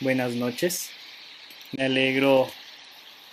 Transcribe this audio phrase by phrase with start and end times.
[0.00, 0.90] buenas noches.
[1.76, 2.48] Me alegro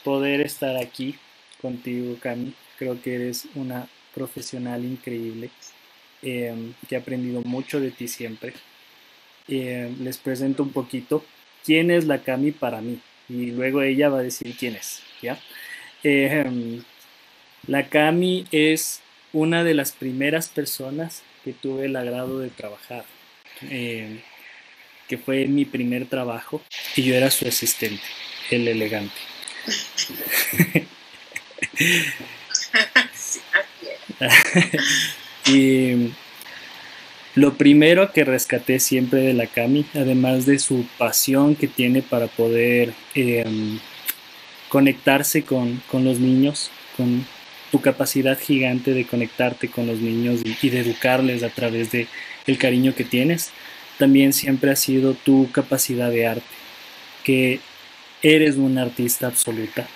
[0.04, 1.16] poder estar aquí
[1.62, 2.54] contigo, Cami.
[2.78, 5.50] Creo que eres una profesional increíble,
[6.22, 8.54] em, que he aprendido mucho de ti siempre.
[9.48, 11.24] Em, les presento un poquito
[11.64, 15.40] quién es la Cami para mí y luego ella va a decir quién es, ¿ya?
[16.04, 16.84] Em,
[17.68, 19.02] la Cami es
[19.34, 23.06] una de las primeras personas que tuve el agrado de trabajar
[25.08, 26.62] que fue mi primer trabajo
[26.96, 28.04] y yo era su asistente,
[28.52, 29.14] el elegante.
[35.48, 36.12] y
[37.36, 42.28] lo primero que rescaté siempre de la Cami, además de su pasión que tiene para
[42.28, 43.80] poder em,
[44.70, 47.26] conectarse con, los niños, con
[47.72, 52.08] tu capacidad gigante de conectarte con los niños y, y de educarles a través de
[52.48, 53.52] el cariño que tienes,
[53.98, 56.44] también siempre ha sido tu capacidad de arte,
[57.24, 57.60] que
[58.22, 59.88] eres una artista absoluta,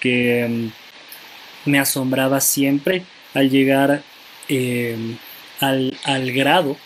[0.00, 3.04] que mm, me asombraba siempre
[3.34, 4.02] al llegar
[4.48, 5.16] em,
[5.60, 6.76] al, grado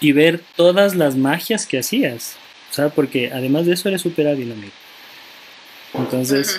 [0.00, 2.36] y ver todas las magias que hacías,
[2.70, 2.92] ¿sabes?
[2.94, 4.54] Porque además de eso eres súper hábil.
[5.94, 6.58] Entonces,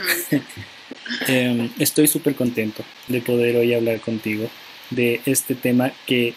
[1.28, 4.50] em, estoy súper contento de poder hoy hablar contigo
[4.92, 6.36] de este tema que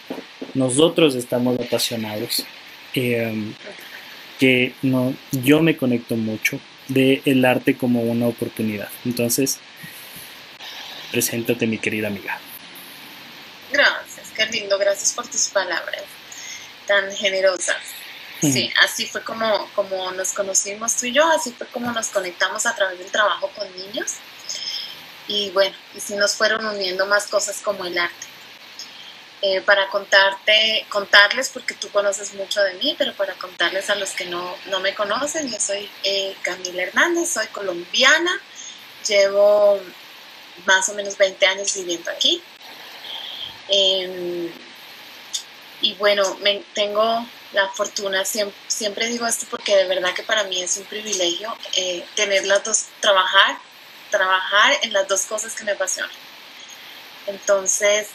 [0.55, 2.45] nosotros estamos apasionados
[2.93, 3.53] Em,
[4.39, 8.89] que no, yo me conecto mucho de el arte como una oportunidad.
[9.05, 9.59] Entonces,
[11.11, 12.39] preséntate mi querida amiga.
[13.71, 16.03] Gracias, qué lindo, gracias por tus palabras
[16.89, 17.77] tan generosas.
[18.41, 22.65] Sí, así fue como, como nos conocimos tú y yo, así fue como nos conectamos
[22.65, 24.13] a través del trabajo con niños.
[25.27, 28.27] Y bueno, y sí nos fueron uniendo más cosas como el arte.
[29.41, 34.09] Eh, para contarte, contarles, porque tú conoces mucho de mí, pero para contarles a los
[34.11, 38.37] que no, no me conocen, yo soy eh, Camila Hernández, soy colombiana,
[39.07, 39.79] llevo
[40.65, 42.43] más o menos 20 años viviendo aquí.
[43.69, 44.51] Em,
[45.81, 50.43] y bueno, me, tengo la fortuna, siempre, siempre, digo esto porque de verdad que para
[50.43, 53.57] mí es un privilegio eh, tener las dos, trabajar,
[54.11, 56.11] trabajar en las dos cosas que me apasionan.
[57.27, 58.09] Entonces,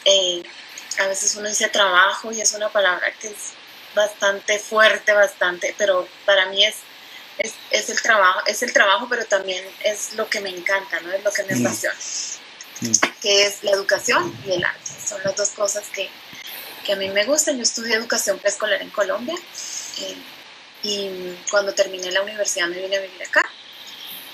[0.99, 3.53] a veces uno dice trabajo y es una palabra que es
[3.95, 6.77] bastante fuerte, bastante, pero para mí es,
[7.39, 11.13] es, el trabajo, es el trabajo, pero también es lo que me encanta, ¿no?
[11.13, 11.67] Es lo que me mm.
[11.67, 11.97] apasiona,
[12.81, 12.93] mm.
[13.21, 14.91] que es la educación y el arte.
[15.07, 16.09] Son las dos cosas que,
[16.85, 17.57] que a mí me gustan.
[17.57, 19.37] Yo estudié educación preescolar en Colombia
[20.01, 20.17] eh,
[20.83, 23.49] y cuando terminé la universidad me vine a vivir acá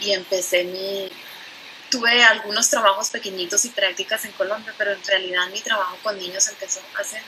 [0.01, 1.11] y empecé mi,
[1.91, 6.49] tuve algunos trabajos pequeñitos y prácticas en Colombia, pero en realidad mi trabajo con niños
[6.49, 7.21] empezó hace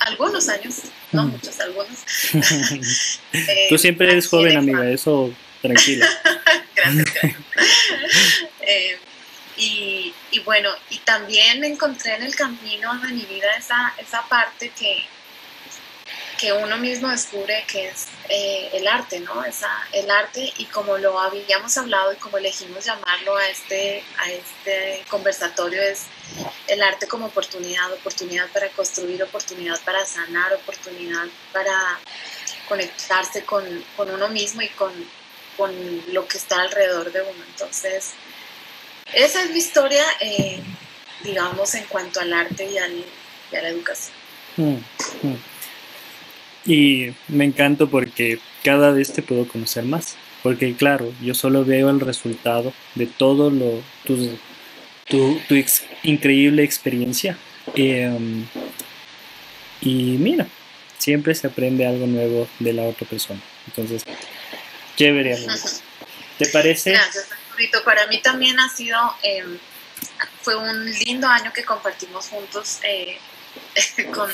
[0.00, 0.74] algunos años,
[1.12, 1.98] no muchos, algunos.
[3.32, 5.32] Eh, Tú siempre eres joven, amiga, eso
[5.62, 6.08] tranquila.
[6.74, 7.36] gracias, gracias.
[8.68, 8.98] Eh,
[9.56, 14.72] y, y, bueno, y también encontré en el camino de mi vida esa, esa parte
[14.76, 15.04] que,
[16.38, 19.44] que uno mismo descubre que es eh, el arte, ¿no?
[19.44, 24.30] Esa, el arte y como lo habíamos hablado y como elegimos llamarlo a este, a
[24.30, 26.04] este conversatorio es
[26.66, 31.98] el arte como oportunidad, oportunidad para construir, oportunidad para sanar, oportunidad para
[32.68, 33.64] conectarse con,
[33.96, 34.92] con uno mismo y con,
[35.56, 35.72] con,
[36.12, 37.44] lo que está alrededor de uno.
[37.48, 38.12] Entonces,
[39.12, 40.60] esa es mi historia, eh,
[41.22, 43.04] digamos, en cuanto al arte y, al,
[43.52, 44.16] a la educación.
[44.56, 44.78] Mm,
[45.22, 45.55] mm.
[46.66, 50.16] Y me encanta porque cada vez te puedo conocer más.
[50.42, 54.38] Porque claro, yo solo veo el resultado de todo lo, tu,
[55.08, 55.40] tu,
[56.02, 57.38] increíble experiencia.
[57.74, 58.46] Em,
[59.80, 60.46] y mira,
[60.98, 63.40] siempre se aprende algo nuevo de la otra persona.
[63.66, 64.04] Entonces,
[64.96, 65.36] chévere,
[66.38, 66.90] ¿Te parece?
[66.90, 67.28] Gracias,
[67.84, 69.58] Para mí también ha sido, em,
[70.42, 73.18] fue un lindo año que compartimos juntos eh,
[74.14, 74.30] con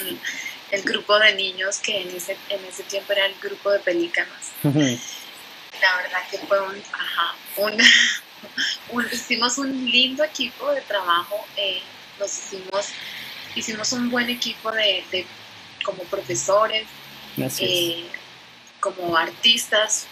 [0.72, 4.52] el grupo de niños que en ese, en ese tiempo era el grupo de pelícanos.
[4.64, 7.34] La verdad que fue un, ajá,
[8.90, 11.82] un, hicimos un lindo equipo de trabajo, eh,
[12.18, 12.88] nos hicimos,
[13.54, 15.26] hicimos un buen equipo de, de
[15.84, 16.86] como profesores,
[17.36, 18.06] eh,
[18.80, 20.06] como artistas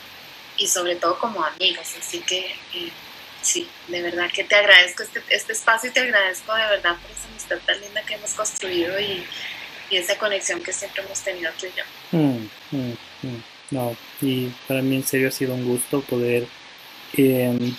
[0.59, 2.93] y sobre todo como amigos, así que eh,
[3.41, 7.11] sí, de verdad que te agradezco este, este espacio y te agradezco de verdad por
[7.11, 9.27] esa amistad tan linda que hemos construido y
[9.91, 12.19] y esa conexión que siempre hemos tenido tú y yo.
[12.19, 12.93] Mm, mm,
[13.23, 13.43] mm.
[13.71, 16.47] No, y para mí en serio ha sido un gusto poder
[17.13, 17.75] em,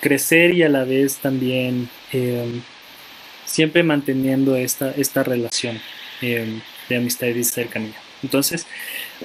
[0.00, 2.62] crecer y a la vez también em,
[3.44, 5.80] siempre manteniendo esta, esta relación
[6.20, 7.94] em, de amistad y cercanía.
[8.22, 8.66] Entonces,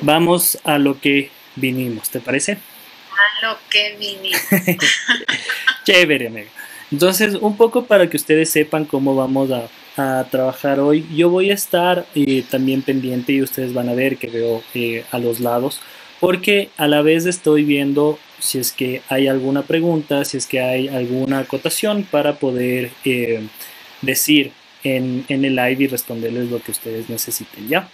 [0.02, 2.54] vamos a lo que vinimos, ¿te parece?
[2.54, 4.42] A lo que vinimos.
[5.84, 6.50] Chévere, amigo.
[6.92, 9.70] Entonces, un poco para que ustedes sepan cómo vamos a,
[10.30, 14.28] trabajar hoy, yo voy a estar eh, también pendiente y ustedes van a ver que
[14.28, 15.82] veo eh, a los lados,
[16.20, 20.62] porque a la vez estoy viendo si es que hay alguna pregunta, si es que
[20.62, 23.42] hay alguna acotación para poder eh,
[24.04, 24.52] decir
[24.84, 27.90] en, en, el live y responderles lo que ustedes necesiten, ¿ya?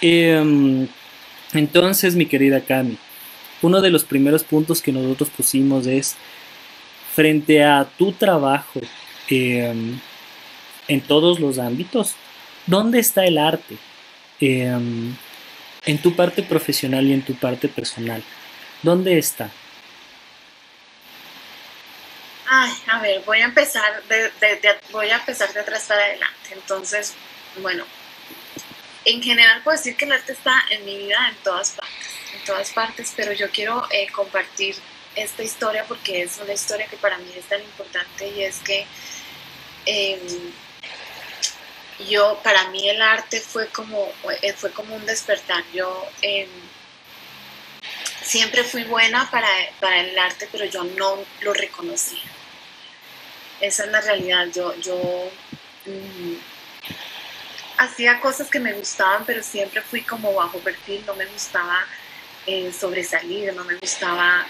[0.00, 0.88] Em,
[1.52, 2.96] entonces, mi querida Cami,
[3.60, 6.16] uno de los primeros puntos que nosotros pusimos es
[7.14, 8.80] frente a tu trabajo
[9.28, 9.98] em,
[10.88, 12.14] en todos los ámbitos,
[12.66, 13.76] ¿dónde está el arte?
[14.40, 15.14] Em,
[15.84, 18.22] en tu parte profesional y en tu parte personal,
[18.82, 19.50] ¿dónde está?
[22.46, 24.30] Ay, a ver, voy a empezar de,
[24.90, 26.50] voy a empezar de atrás para adelante.
[26.52, 27.14] Entonces,
[27.60, 27.84] bueno,
[29.04, 32.44] en general puedo decir que el arte está en mi vida en todas partes, en
[32.44, 34.76] todas partes, pero yo quiero eh, compartir
[35.14, 38.86] esta historia porque es una historia que para mí es tan importante y es que
[39.86, 40.52] em,
[42.08, 44.10] yo, para mí el arte fue como,
[44.42, 45.62] eh, fue como un despertar.
[45.72, 46.48] Yo em,
[48.22, 49.48] siempre fui buena para,
[50.00, 52.22] el arte, pero yo no lo reconocía.
[53.60, 54.48] Esa es la realidad.
[54.52, 55.30] Yo, yo
[55.86, 56.34] mm,
[57.78, 61.04] hacía cosas que me gustaban, pero siempre fui como bajo perfil.
[61.06, 61.84] No me gustaba
[62.46, 64.46] eh, sobresalir, no me gustaba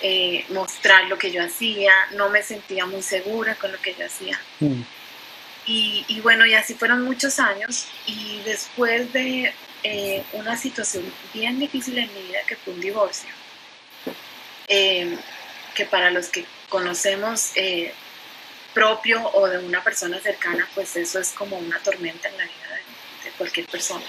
[0.00, 4.06] eh, mostrar lo que yo hacía, no me sentía muy segura con lo que yo
[4.06, 4.40] hacía.
[4.60, 4.82] Mm.
[5.70, 11.04] Y, bueno, y así fueron muchos años y después de eh, una situación
[11.34, 13.28] bien difícil en mi vida que fue un divorcio,
[14.66, 15.14] eh,
[15.74, 17.52] que para los que conocemos
[18.72, 22.80] propio o de una persona cercana, pues eso es como una tormenta en la vida
[23.24, 24.06] de, cualquier persona.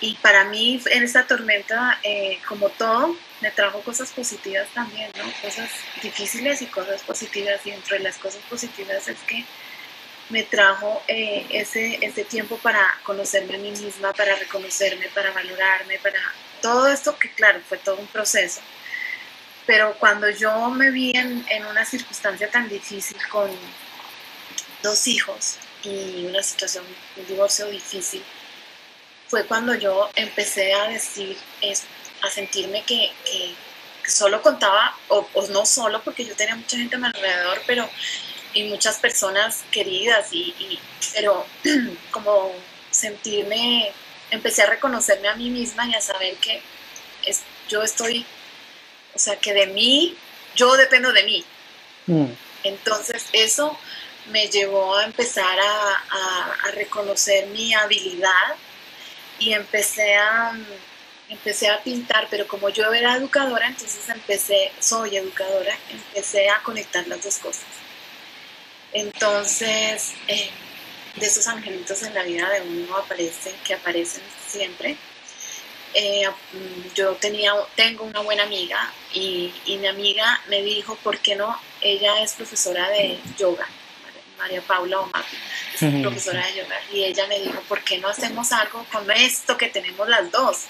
[0.00, 1.98] Y para mí en esta tormenta,
[2.46, 5.24] como todo, me trajo cosas positivas también, ¿no?
[5.42, 5.70] Cosas
[6.02, 7.60] difíciles y cosas positivas.
[7.66, 9.44] Y entre las cosas positivas es que
[10.30, 15.98] me trajo eh, ese, ese tiempo para conocerme a mí misma, para reconocerme, para valorarme,
[15.98, 16.20] para
[16.62, 18.60] todo esto que claro, fue todo un proceso.
[19.66, 23.50] Pero cuando yo me vi en, en una circunstancia tan difícil con
[24.82, 26.84] dos hijos y una situación,
[27.16, 28.22] un divorcio difícil,
[29.28, 31.86] fue cuando yo empecé a decir, esto
[32.24, 33.10] a sentirme que,
[34.06, 37.88] solo contaba, o, no solo porque yo tenía mucha gente a mi alrededor, pero
[38.54, 40.78] y muchas personas queridas, y,
[41.12, 41.44] pero
[42.10, 42.52] como
[42.90, 43.92] sentirme,
[44.30, 46.62] empecé a reconocerme a mí misma y a saber que
[47.26, 48.24] es, yo estoy,
[49.14, 50.16] o sea, que de mí,
[50.54, 51.44] yo dependo de mí.
[52.06, 52.26] Mm.
[52.62, 53.78] Entonces eso
[54.30, 58.56] me llevó a empezar a, a reconocer mi habilidad
[59.38, 60.52] y empecé a
[61.28, 67.06] empecé a pintar, pero como yo era educadora, entonces empecé, soy educadora, empecé a conectar
[67.08, 67.64] las dos cosas.
[68.94, 70.50] Entonces, eh,
[71.16, 74.96] de esos angelitos en la vida de uno aparecen, que aparecen siempre.
[75.92, 76.26] Eh,
[76.94, 81.60] yo tenía, tengo una buena amiga y, mi amiga me dijo, ¿por qué no?
[81.82, 83.68] Ella es profesora de yoga,
[84.38, 85.36] María Paula Omati,
[85.74, 89.56] es profesora de yoga, y ella me dijo, ¿por qué no hacemos algo con esto
[89.56, 90.66] que tenemos las dos?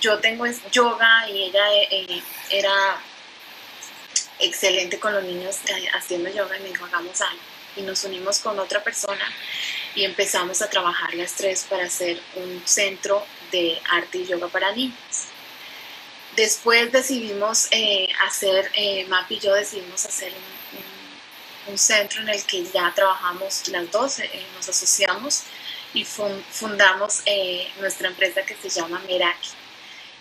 [0.00, 3.00] yo tengo yoga y ella eh, era
[4.40, 7.42] excelente con los niños eh, haciendo yoga y me hagamos algo.
[7.76, 9.24] Y nos unimos con otra persona
[9.94, 14.72] y empezamos a trabajar las tres para hacer un centro de arte y yoga para
[14.72, 14.94] niños.
[16.34, 17.68] Después decidimos
[18.26, 18.70] hacer,
[19.08, 24.18] Mapi y yo decidimos hacer un, un, centro en el que ya trabajamos las dos,
[24.56, 25.42] nos asociamos
[25.94, 27.22] y fundamos
[27.80, 29.50] nuestra empresa que se llama Meraki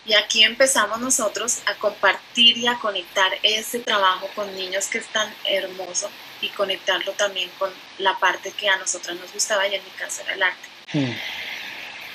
[0.07, 5.07] y aquí empezamos nosotros a compartir y a conectar ese trabajo con niños que es
[5.07, 6.09] tan hermoso
[6.41, 10.21] y conectarlo también con la parte que a nosotros nos gustaba y en mi caso
[10.23, 10.67] era el arte.
[10.93, 11.11] Mm.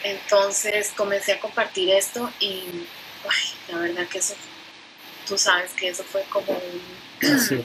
[0.05, 2.65] Entonces comencé a compartir esto y
[3.69, 4.35] la verdad que eso,
[5.27, 7.65] tú sabes que eso fue como un,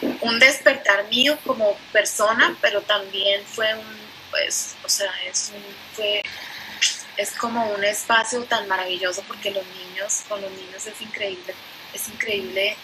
[0.22, 3.96] un despertar mío como persona, pero también fue un,
[4.30, 5.62] pues, o sea, es un,
[5.94, 6.22] fue
[7.16, 11.54] es como un espacio tan maravilloso porque los niños, con los niños es increíble,
[11.92, 12.76] es increíble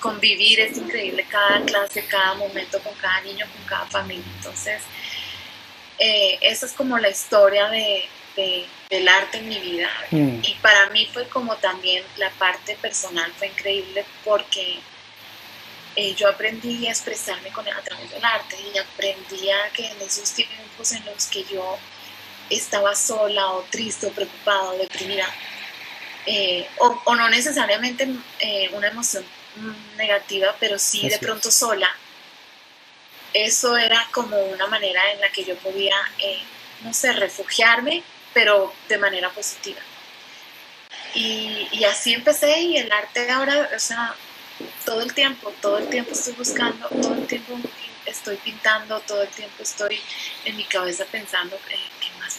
[0.00, 4.24] convivir, es increíble cada clase, cada momento con cada niño, con cada familia.
[4.36, 4.82] Entonces,
[5.98, 8.08] eh, esa es como la historia de,
[8.88, 9.90] del arte en mi vida.
[10.10, 10.40] Mm.
[10.42, 14.78] Y para mí fue como también la parte personal, fue increíble porque
[15.96, 20.00] eh, yo aprendí a expresarme con, a través del arte y aprendí a que en
[20.00, 21.78] esos tiempos en los que yo
[22.50, 25.26] estaba sola o triste o preocupada o deprimida,
[26.26, 28.08] eh, o, no necesariamente
[28.40, 29.24] eh, una emoción
[29.96, 31.90] negativa, pero sí de pronto sola,
[33.32, 36.40] eso era como una manera en la que yo podía, eh,
[36.82, 38.02] no sé, refugiarme,
[38.34, 39.80] pero de manera positiva.
[41.14, 44.14] Y, y, así empecé y el arte ahora, o sea,
[44.84, 47.58] todo el tiempo, todo el tiempo estoy buscando, todo el tiempo
[48.06, 50.00] estoy pintando, todo el tiempo estoy
[50.44, 51.76] en mi cabeza pensando qué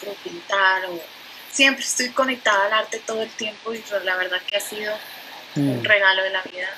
[0.02, 1.00] puedo pintar o
[1.50, 4.92] siempre estoy conectada al arte todo el tiempo y la verdad que ha sido
[5.56, 5.84] un mm.
[5.84, 6.68] regalo de la vida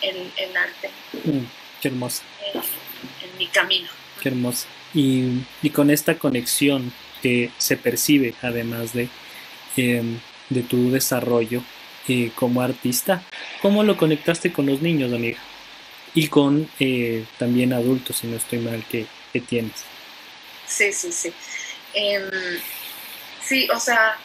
[0.00, 0.90] el, el arte.
[1.24, 1.44] Mm,
[1.80, 2.22] qué hermosa.
[2.54, 3.88] En, mi camino.
[4.20, 4.66] Qué hermosa.
[4.94, 9.08] Y, y, con esta conexión que se percibe además de,
[9.76, 10.18] em,
[10.50, 11.62] de tu desarrollo
[12.08, 13.22] eh, como artista,
[13.62, 15.38] ¿cómo lo conectaste con los niños, amiga?
[16.14, 19.84] Y con eh, también adultos, si no estoy mal, que, que tienes.
[20.66, 21.32] Sí, sí, sí.
[21.94, 22.30] Em,
[23.42, 24.16] sí, o sea,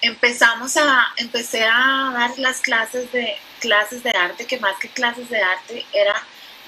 [0.00, 5.28] empezamos a, empecé a dar las clases de, clases de arte, que más que clases
[5.30, 6.14] de arte era,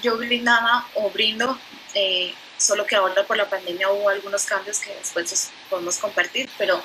[0.01, 1.57] yo brindaba o brindo,
[1.93, 6.81] eh, solo que ahora por la pandemia hubo algunos cambios que después podemos compartir, pero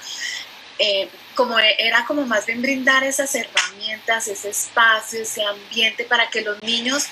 [0.78, 6.42] eh, como era como más bien brindar esas herramientas, ese espacio, ese ambiente para que
[6.42, 7.06] los niños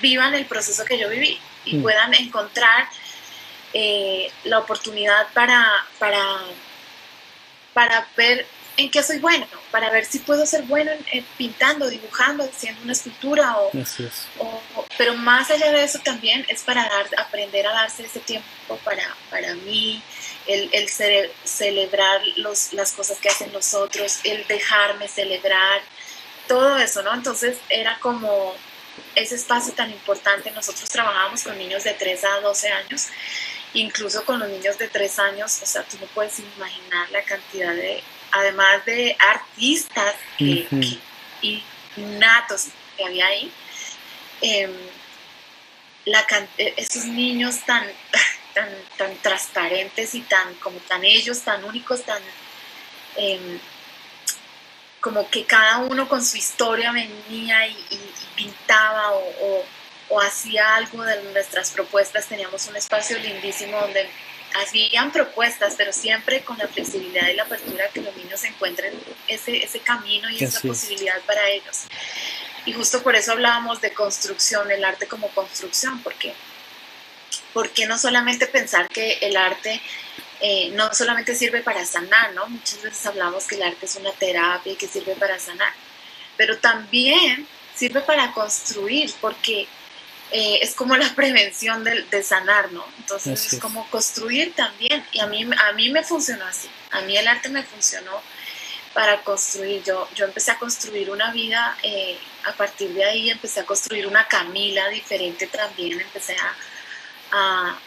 [0.00, 1.82] vivan el proceso que yo viví y mm.
[1.82, 2.88] puedan encontrar
[3.72, 5.64] eh, la oportunidad para,
[5.98, 6.20] para
[7.72, 8.46] para ver
[8.76, 12.92] en qué soy bueno, para ver si puedo ser bueno en, pintando, dibujando, haciendo una
[12.92, 13.70] escultura o,
[14.96, 18.46] pero más allá de eso también es para dar, aprender a darse ese tiempo
[18.84, 20.02] para, para mí,
[20.46, 20.88] el, el
[21.44, 25.82] celebrar los, las cosas que hacen los otros, el dejarme celebrar,
[26.48, 27.14] todo eso, ¿no?
[27.14, 28.54] Entonces era como
[29.14, 30.50] ese espacio tan importante.
[30.50, 33.06] Nosotros trabajábamos con niños de 3 a 12 años
[33.74, 37.72] incluso con los niños de tres años, o sea, tú no puedes imaginar la cantidad
[37.72, 41.62] de, además de artistas y
[41.96, 43.52] natos que había ahí,
[44.42, 44.68] eh,
[46.06, 46.26] la,
[46.58, 47.84] e, esos niños tan,
[48.54, 52.22] tan, tan transparentes y tan, como tan ellos, tan únicos, tan...
[53.16, 53.58] Em,
[55.00, 57.74] como que cada uno con su historia venía y,
[58.36, 59.64] pintaba o o
[60.18, 64.08] hacía algo de nuestras propuestas, teníamos un espacio lindísimo donde
[64.54, 68.92] hacían propuestas, pero siempre con la flexibilidad y la apertura que los niños encuentren
[69.28, 71.84] ese, ese camino y esa posibilidad para ellos.
[72.64, 76.34] Y justo por eso hablábamos de construcción, el arte como construcción, porque
[77.52, 79.80] porque no solamente pensar que el arte
[80.40, 82.46] eh, no solamente sirve para sanar, ¿no?
[82.48, 85.72] Muchas veces hablamos que el arte es una terapia y que sirve para sanar,
[86.36, 89.66] pero también sirve para construir, porque
[90.32, 92.84] eh, es como la prevención de, sanar, ¿no?
[92.98, 95.04] Entonces es, como construir también.
[95.12, 96.68] Y a mí, a mí me funcionó así.
[96.90, 98.22] A mí el arte me funcionó
[98.94, 99.82] para construir.
[99.82, 104.06] Yo, yo empecé a construir una vida, eh, a partir de ahí empecé a construir
[104.06, 106.00] una Camila diferente también.
[106.00, 106.36] Empecé
[107.32, 107.78] a,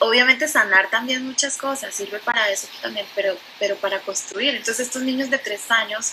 [0.00, 4.54] obviamente sanar también muchas cosas, sirve para eso también, pero, pero para construir.
[4.54, 6.12] Entonces estos niños de tres años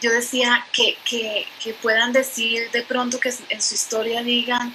[0.00, 4.74] yo decía que, que, que, puedan decir de pronto que en su historia digan,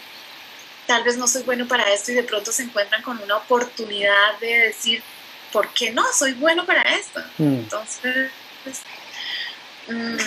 [0.87, 4.37] tal vez no soy bueno para esto y de pronto se encuentran con una oportunidad
[4.39, 5.03] de decir,
[5.51, 6.03] ¿por qué no?
[6.13, 7.21] Soy bueno para esto.
[7.37, 7.53] Mm.
[7.59, 8.31] Entonces,
[9.87, 10.17] mm,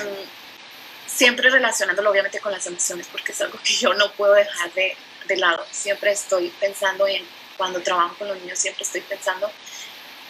[1.07, 4.97] siempre relacionándolo obviamente con las emociones, porque es algo que yo no puedo dejar de,
[5.27, 5.65] de lado.
[5.71, 7.25] Siempre estoy pensando en,
[7.57, 9.51] cuando trabajo con los niños, siempre estoy pensando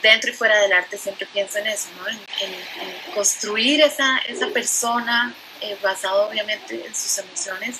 [0.02, 2.08] dentro y fuera del arte, siempre pienso en eso, ¿no?
[2.08, 7.78] en, construir esa, esa persona eh, basado obviamente en sus emociones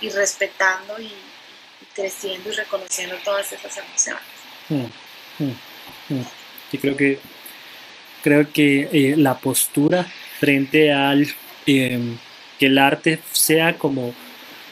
[0.00, 1.12] y respetando y,
[1.94, 4.22] creciendo y reconociendo todas esas emociones.
[4.68, 6.26] Mm, mm, mm.
[6.72, 7.18] Y creo que,
[8.22, 10.06] creo que eh, la postura
[10.38, 11.26] frente al
[11.66, 12.16] em,
[12.58, 14.14] que el arte sea como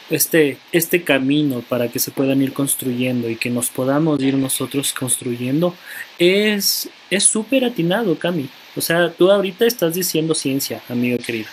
[0.09, 4.93] este, este camino para que se puedan ir construyendo y que nos podamos ir nosotros
[4.93, 5.75] construyendo
[6.17, 8.49] es súper atinado, Cami.
[8.75, 11.49] O sea, tú ahorita estás diciendo ciencia, amigo querido.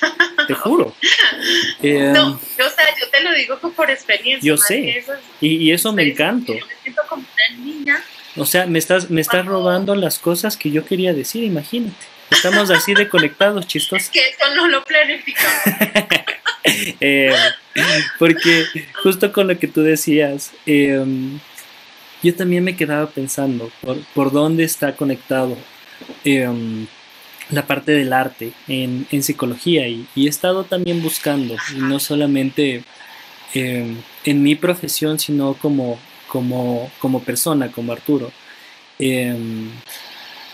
[0.46, 0.94] Te juro.
[1.82, 2.38] Eh, no, o
[2.70, 4.48] sea, yo te lo digo por experiencia.
[4.48, 5.04] Yo sé.
[5.40, 6.54] y, eso me encanta.
[6.54, 8.04] Yo me siento como una niña.
[8.36, 11.94] O sea, me estás, me estás robando las cosas que yo quería decir, imagínate.
[12.30, 14.04] Estamos así de conectados, chistosos.
[14.04, 15.62] Es que eso no lo planificamos.
[17.00, 17.32] Eh,
[18.18, 18.64] porque
[19.00, 21.38] justo con lo que tú decías, em,
[22.24, 25.56] yo también me quedaba pensando por, por dónde está conectado
[27.50, 32.82] la parte del arte en, psicología y, he estado también buscando, no solamente
[33.54, 35.98] em, en mi profesión, sino como,
[36.28, 38.32] como, como persona, como Arturo.
[38.98, 39.70] Em,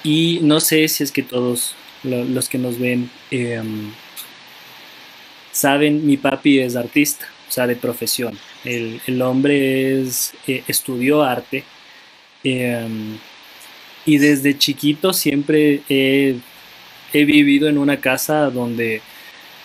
[0.05, 3.93] y no sé si es que todos los que nos ven em,
[5.53, 8.39] saben, mi papi es artista, o sea, de profesión.
[8.65, 11.65] El, hombre es, eh, estudió arte
[14.05, 16.37] y desde chiquito siempre he,
[17.13, 19.03] he vivido en una casa donde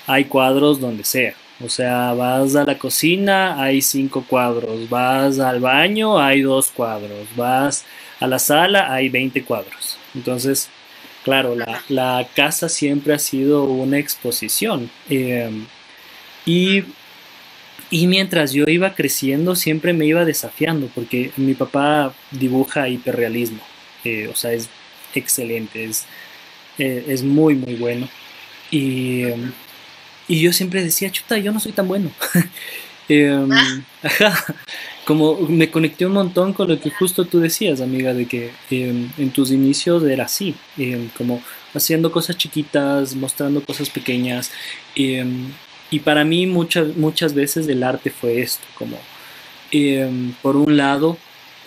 [0.05, 1.33] hay cuadros donde sea.
[1.59, 7.27] O sea, vas a la cocina, hay cinco cuadros, vas al baño, hay dos cuadros,
[7.35, 7.83] vas
[8.19, 9.97] a la sala, hay 20 cuadros.
[10.13, 10.69] Entonces,
[11.23, 14.89] claro, la, casa siempre ha sido una exposición.
[15.09, 15.65] Em,
[16.45, 16.83] y,
[17.91, 23.61] mientras yo iba creciendo, siempre me iba desafiando, porque mi papá dibuja hiperrealismo.
[24.03, 24.69] Eh, o sea, es
[25.15, 26.05] excelente, es,
[26.77, 28.07] eh, es muy, muy bueno.
[28.71, 29.23] Y,
[30.27, 32.11] y yo siempre decía, chuta, yo no soy tan bueno.
[33.09, 33.81] Em, ah.
[34.03, 34.53] ajá,
[35.05, 39.09] como me conecté un montón con lo que justo tú decías, amiga, de que em,
[39.17, 41.41] en tus inicios era así, em, como
[41.73, 44.51] haciendo cosas chiquitas, mostrando cosas pequeñas.
[45.89, 48.97] y para mí muchas, muchas veces el arte fue esto, como
[50.41, 51.17] por un lado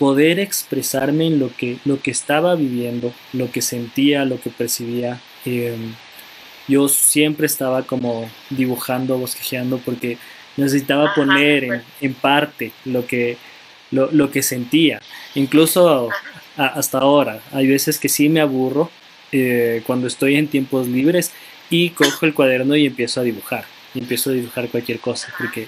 [0.01, 5.21] poder expresarme en lo que, lo que estaba viviendo, lo que sentía, lo que percibía
[6.67, 10.17] yo siempre estaba como dibujando, bosquejeando, porque
[10.57, 13.37] necesitaba poner en, parte lo que,
[13.91, 14.99] lo, que sentía.
[15.35, 16.09] Incluso
[16.57, 18.89] hasta ahora, hay veces que sí me aburro
[19.31, 21.31] eh, cuando estoy en tiempos libres
[21.69, 23.65] y cojo el cuaderno y empiezo a dibujar.
[23.93, 25.67] Y empiezo a dibujar cualquier cosa, porque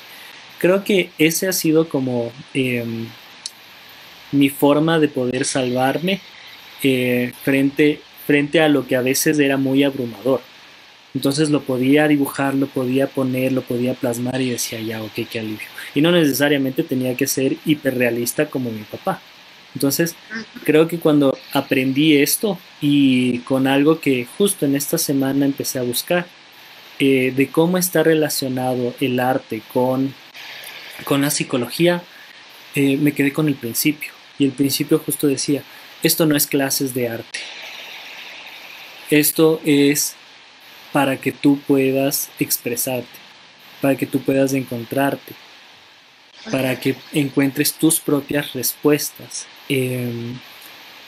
[0.58, 3.06] creo que ese ha sido como em,
[4.34, 6.20] mi forma de poder salvarme
[6.84, 10.42] eh, frente, frente a lo que a veces era muy abrumador
[11.14, 15.40] entonces lo podía dibujar, lo podía poner, lo podía plasmar y decía, ya, ok, qué
[15.40, 15.68] alivio.
[15.94, 19.22] Y no necesariamente tenía que ser hiperrealista como mi papá.
[19.76, 20.16] Entonces,
[20.64, 25.84] creo que cuando aprendí esto y con algo que justo en esta semana empecé a
[25.84, 26.26] buscar,
[27.00, 30.14] eh, de cómo está relacionado el arte con,
[31.06, 32.04] con la psicología,
[32.76, 34.12] eh, me quedé con el principio.
[34.44, 35.64] Y el principio justo decía,
[36.04, 37.40] esto no es clases de arte.
[39.10, 40.16] Esto es
[40.92, 43.08] para que tú puedas expresarte,
[43.82, 45.34] para que tú puedas encontrarte,
[46.52, 49.48] para que encuentres tus propias respuestas.
[49.70, 50.38] Em,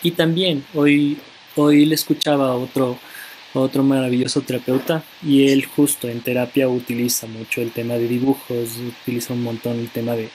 [0.01, 1.17] y también hoy,
[1.57, 2.97] hoy le escuchaba a otro,
[3.53, 9.33] otro maravilloso terapeuta y él justo en terapia utiliza mucho el tema de dibujos, utiliza
[9.33, 10.29] un montón el tema de,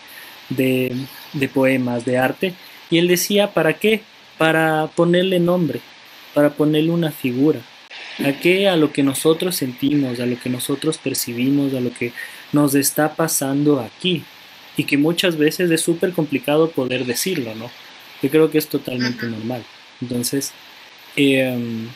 [0.50, 0.94] de,
[1.32, 2.54] de poemas, de arte.
[2.90, 4.02] Y él decía, ¿para qué?
[4.38, 5.80] Para ponerle nombre,
[6.34, 7.60] para ponerle una figura,
[8.24, 8.68] ¿A qué?
[8.68, 12.12] A lo que nosotros sentimos, a lo que nosotros percibimos, a lo que
[12.52, 14.24] nos está pasando aquí.
[14.76, 17.70] Y que muchas veces es súper complicado poder decirlo, ¿no?
[18.22, 19.64] Yo creo que es totalmente normal.
[20.00, 20.52] Entonces,
[21.16, 21.88] em,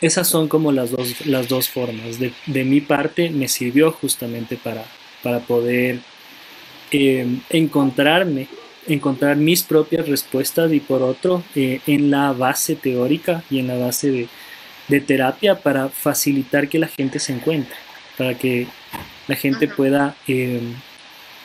[0.00, 2.18] esas son como las dos, las dos formas.
[2.18, 4.84] De, mi parte me sirvió justamente para,
[5.22, 6.00] para poder
[6.90, 8.48] em, encontrarme,
[8.88, 13.76] encontrar mis propias respuestas y por otro, eh, en la base teórica y en la
[13.76, 14.28] base de,
[14.88, 17.76] de terapia para facilitar que la gente se encuentre,
[18.16, 18.66] para que
[19.28, 20.74] la gente pueda em,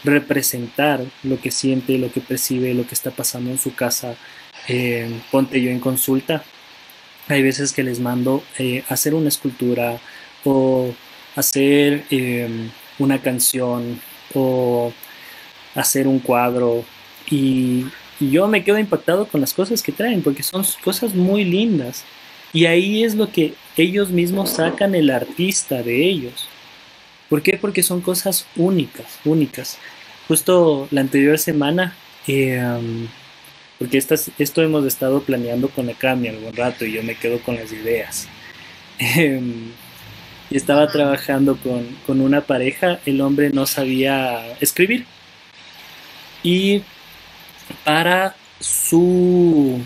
[0.03, 4.15] representar lo que siente, lo que percibe, lo que está pasando en su casa.
[4.67, 6.43] Em, ponte yo en consulta.
[7.27, 9.99] Hay veces que les mando eh, hacer una escultura
[10.45, 10.93] o
[11.35, 13.99] hacer em, una canción
[14.33, 14.93] o
[15.75, 16.85] hacer un cuadro
[17.29, 17.85] y,
[18.19, 22.03] y yo me quedo impactado con las cosas que traen porque son cosas muy lindas
[22.53, 26.47] y ahí es lo que ellos mismos sacan el artista de ellos.
[27.27, 27.57] ¿Por qué?
[27.57, 29.79] Porque son cosas únicas, únicas.
[30.27, 31.95] Justo la anterior semana,
[32.27, 32.61] eh,
[33.79, 37.71] porque esto hemos estado planeando con Akami algún rato y yo me quedo con las
[37.71, 38.27] ideas.
[38.99, 39.71] Em,
[40.51, 45.05] y estaba trabajando con, con una pareja, el hombre no sabía escribir.
[46.43, 46.83] Y
[47.83, 49.79] para su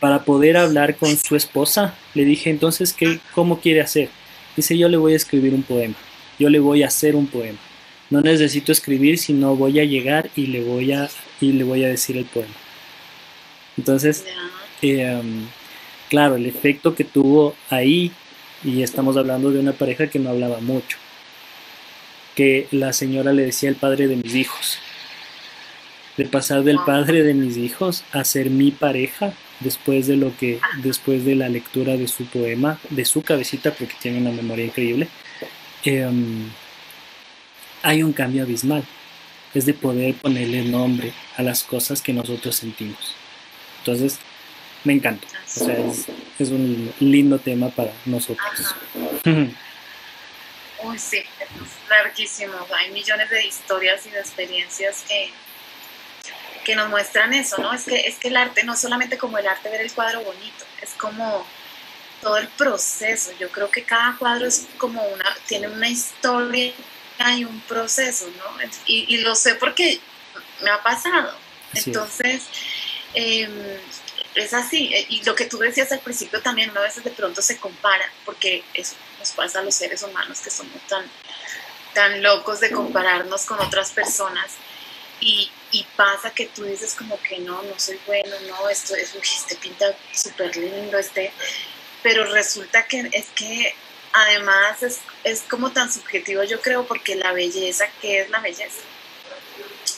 [0.00, 4.10] para poder hablar con su esposa, le dije entonces, ¿qué, ¿cómo quiere hacer?
[4.54, 5.94] Dice, yo le voy a escribir un poema,
[6.38, 7.58] yo le voy a hacer un poema.
[8.10, 11.08] No necesito escribir, sino voy a llegar y le voy a,
[11.40, 12.52] y le voy a decir el poema.
[13.78, 14.26] Entonces,
[14.82, 15.46] em,
[16.10, 18.12] claro, el efecto que tuvo ahí,
[18.62, 20.98] y estamos hablando de una pareja que no hablaba mucho,
[22.34, 24.78] que la señora le decía el padre de mis hijos,
[26.16, 30.60] de pasar del padre de mis hijos a ser mi pareja después de lo que
[30.82, 35.08] después de la lectura de su poema de su cabecita porque tiene una memoria increíble
[35.84, 36.48] em,
[37.84, 38.82] hay un cambio abismal.
[39.52, 43.14] Es de poder ponerle nombre a las cosas que nosotros sentimos.
[43.78, 44.18] Entonces
[44.82, 45.28] me encanta.
[45.46, 45.76] O sea,
[46.38, 48.74] es, un lindo tema para nosotros.
[49.24, 52.54] Uy, sí, es larguísimo.
[52.76, 55.30] Hay millones de historias y de experiencias que,
[56.64, 57.72] que nos muestran eso, ¿no?
[57.72, 60.64] Es que, es que el arte, no solamente como el arte ver el cuadro bonito,
[60.82, 61.46] es como
[62.20, 63.30] todo el proceso.
[63.38, 66.72] Yo creo que cada cuadro es como una, tiene una historia
[67.36, 68.68] y un proceso, ¿no?
[68.86, 70.00] Y, lo sé porque
[70.62, 71.32] me ha pasado.
[71.74, 72.42] Entonces,
[73.14, 73.52] em,
[74.34, 74.92] es así.
[74.94, 78.10] Eh, y lo que tú decías al principio también, una vez de pronto se compara,
[78.24, 81.04] porque eso nos pasa a los seres humanos que somos tan,
[81.94, 84.52] tan locos de compararnos con otras personas.
[85.20, 89.12] Y, y pasa que tú dices como que no, no soy bueno, no, esto es,
[89.16, 91.32] este pinta súper lindo, este,
[92.00, 93.74] pero resulta que es que
[94.12, 98.82] además es, es, como tan subjetivo yo creo porque la belleza, ¿qué es la belleza?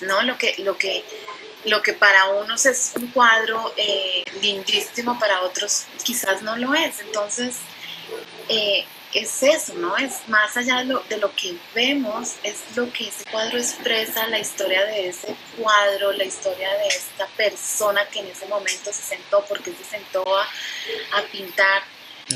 [0.00, 0.22] ¿No?
[0.22, 1.04] Lo que, lo que
[1.66, 7.00] lo que para unos es un cuadro eh, lindísimo, para otros quizás no lo es.
[7.00, 7.56] Entonces,
[8.48, 8.86] eh,
[9.20, 9.96] es eso, ¿no?
[9.96, 14.26] Es más allá de lo, de lo, que vemos, es lo que ese cuadro expresa,
[14.28, 19.02] la historia de ese cuadro, la historia de esta persona que en ese momento se
[19.02, 21.82] sentó, porque se sentó a, a pintar.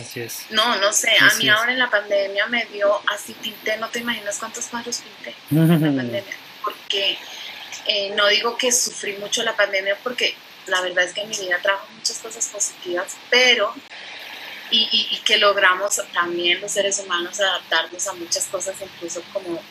[0.00, 0.46] Así es.
[0.50, 3.98] No, no sé, a mí ahora en la pandemia me dio, así pinté, no te
[3.98, 7.18] imaginas cuántos cuadros pinté en la pandemia, porque
[7.86, 10.34] eh, no digo que sufrí mucho la pandemia porque
[10.66, 13.74] la verdad es que en mi vida trajo muchas cosas positivas, pero
[14.70, 19.62] y, que logramos también los seres humanos adaptarnos a muchas cosas, incluso como,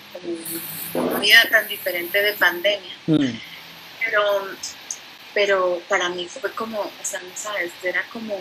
[0.93, 2.95] una vida tan diferente de pandemia.
[3.07, 3.39] Mm.
[3.99, 4.47] Pero,
[5.33, 8.38] pero para mí fue como, o sea, no sabes, era como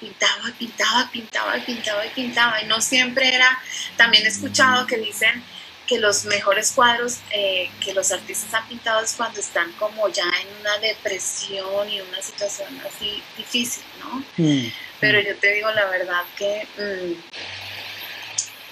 [0.00, 2.62] pintaba, pintaba, pintaba, pintaba y pintaba.
[2.62, 3.60] Y no siempre era,
[3.96, 5.42] también he escuchado que dicen
[5.86, 10.24] que los mejores cuadros eh, que los artistas han pintado es cuando están como ya
[10.24, 14.24] en una depresión y una situación así difícil, ¿no?
[14.36, 14.68] Mm,
[15.02, 15.24] Pero mm.
[15.24, 17.12] yo te digo la verdad que, mm,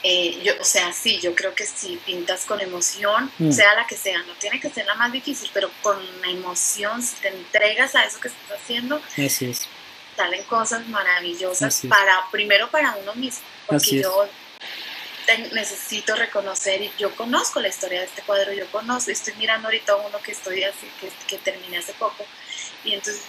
[0.04, 3.96] eh, yo, o sea, sí, yo creo que si pintas con emoción, sea la que
[3.96, 7.96] sea, no tiene que ser la más difícil, pero con una emoción, si te entregas
[7.96, 9.02] a eso que estás haciendo,
[10.16, 14.28] salen cosas maravillosas para, primero para uno mismo, porque yo
[15.52, 19.96] necesito reconocer y yo conozco la historia de este cuadro, yo conozco, estoy mirando ahorita
[19.96, 22.24] uno que estoy así, que, que terminé hace poco,
[22.84, 23.22] y entonces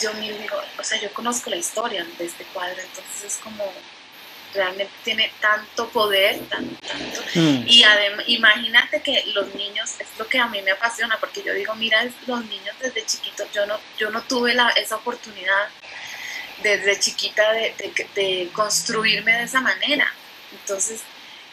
[0.00, 3.72] yo miro digo, o sea, yo conozco la historia de este cuadro, entonces es como,
[4.54, 7.22] realmente tiene tanto poder, tanto, tanto.
[7.34, 7.64] Mm.
[7.66, 11.54] y además, imagínate que los niños, es lo que a mí me apasiona, porque yo
[11.54, 15.68] digo, mira, los niños desde chiquitos, yo no, yo no tuve la, esa oportunidad
[16.62, 20.12] desde chiquita de, de, de construirme de esa manera,
[20.52, 21.00] entonces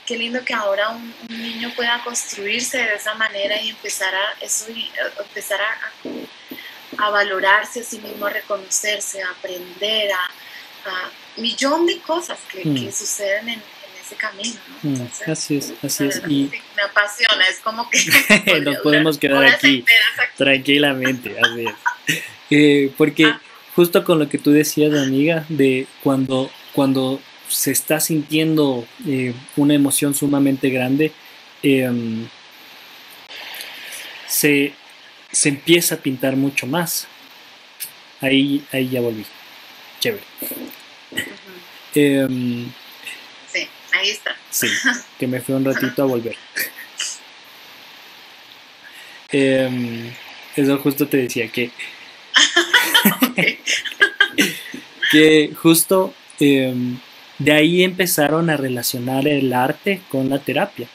[0.10, 4.66] qué lindo que ahora un, niño pueda construirse de esa manera y empezar a, eso,
[5.20, 5.92] empezar a, a,
[7.10, 10.30] valorarse a sí mismo, a reconocerse, a aprender, a,
[11.38, 12.92] un millón de cosas que, mm.
[12.92, 13.62] suceden en,
[14.04, 14.60] ese camino.
[14.82, 16.22] Mm, así es, así es.
[16.28, 18.00] Y me apasiona, es como que
[18.62, 19.86] nos podemos quedar aquí,
[20.36, 22.24] tranquilamente, así es.
[22.50, 23.42] Eh, porque ah.
[23.76, 29.74] justo con lo que tú decías, amiga, de cuando, cuando se está sintiendo eh, una
[29.74, 31.12] emoción sumamente grande,
[31.62, 32.28] em,
[34.28, 34.74] se,
[35.50, 37.08] empieza a pintar mucho más.
[38.22, 39.26] Ahí, ahí ya volví.
[40.00, 40.24] Chévere.
[41.96, 42.72] Em,
[43.52, 44.36] sí, ahí está.
[44.50, 44.68] Sí,
[45.20, 46.36] que me fue un ratito a volver.
[49.32, 50.12] Em,
[50.56, 51.72] eso justo te decía que.
[55.12, 60.88] que justo de ahí empezaron a relacionar el arte con la terapia.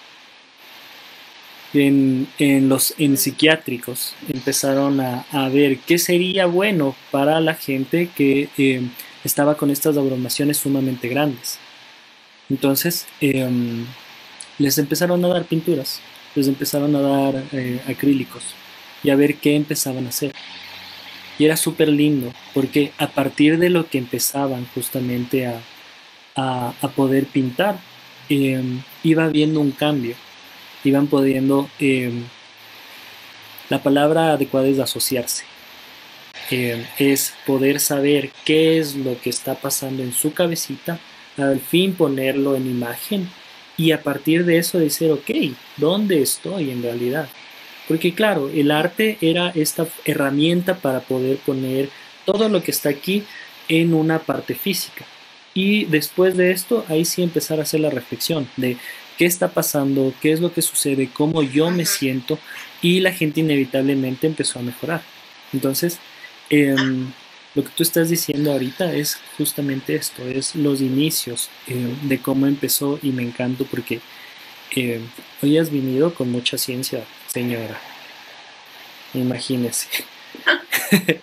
[1.75, 2.29] En,
[2.69, 8.83] los en psiquiátricos empezaron a, ver qué sería bueno para la gente que eh,
[9.25, 11.59] estaba con estas abrumaciones sumamente grandes.
[12.49, 13.87] Entonces em,
[14.59, 16.01] les empezaron a dar pinturas,
[16.37, 18.43] les empezaron a dar eh, acrílicos
[19.03, 20.33] y a ver qué empezaban a hacer.
[21.39, 25.61] Y era súper lindo porque a partir de lo que empezaban justamente a,
[26.37, 27.79] a, poder pintar,
[28.29, 30.15] em, iba viendo un cambio,
[30.85, 32.25] iban pudiendo, em,
[33.70, 35.44] la palabra adecuada es asociarse,
[36.51, 40.99] em, es poder saber qué es lo que está pasando en su cabecita,
[41.38, 43.29] al fin ponerlo en imagen
[43.77, 45.31] y a partir de eso decir, ok,
[45.77, 47.29] ¿dónde estoy en realidad?
[47.88, 51.90] Porque claro, el arte era esta herramienta para poder poner
[52.25, 53.25] todo lo que está aquí
[53.68, 55.05] en una parte física.
[55.55, 58.77] Y después de esto, ahí sí empezar a hacer la reflexión de
[59.18, 62.38] qué está pasando, qué es lo que sucede, cómo yo me siento
[62.83, 65.03] y la gente inevitablemente empezó a mejorar.
[65.53, 65.98] Entonces,
[66.50, 67.11] em,
[67.55, 72.46] lo que tú estás diciendo ahorita es justamente esto, es los inicios eh, de cómo
[72.46, 74.00] empezó y me encanta porque
[74.74, 75.00] eh,
[75.42, 77.81] hoy has venido con mucha ciencia, señora.
[79.14, 79.87] Imagínese.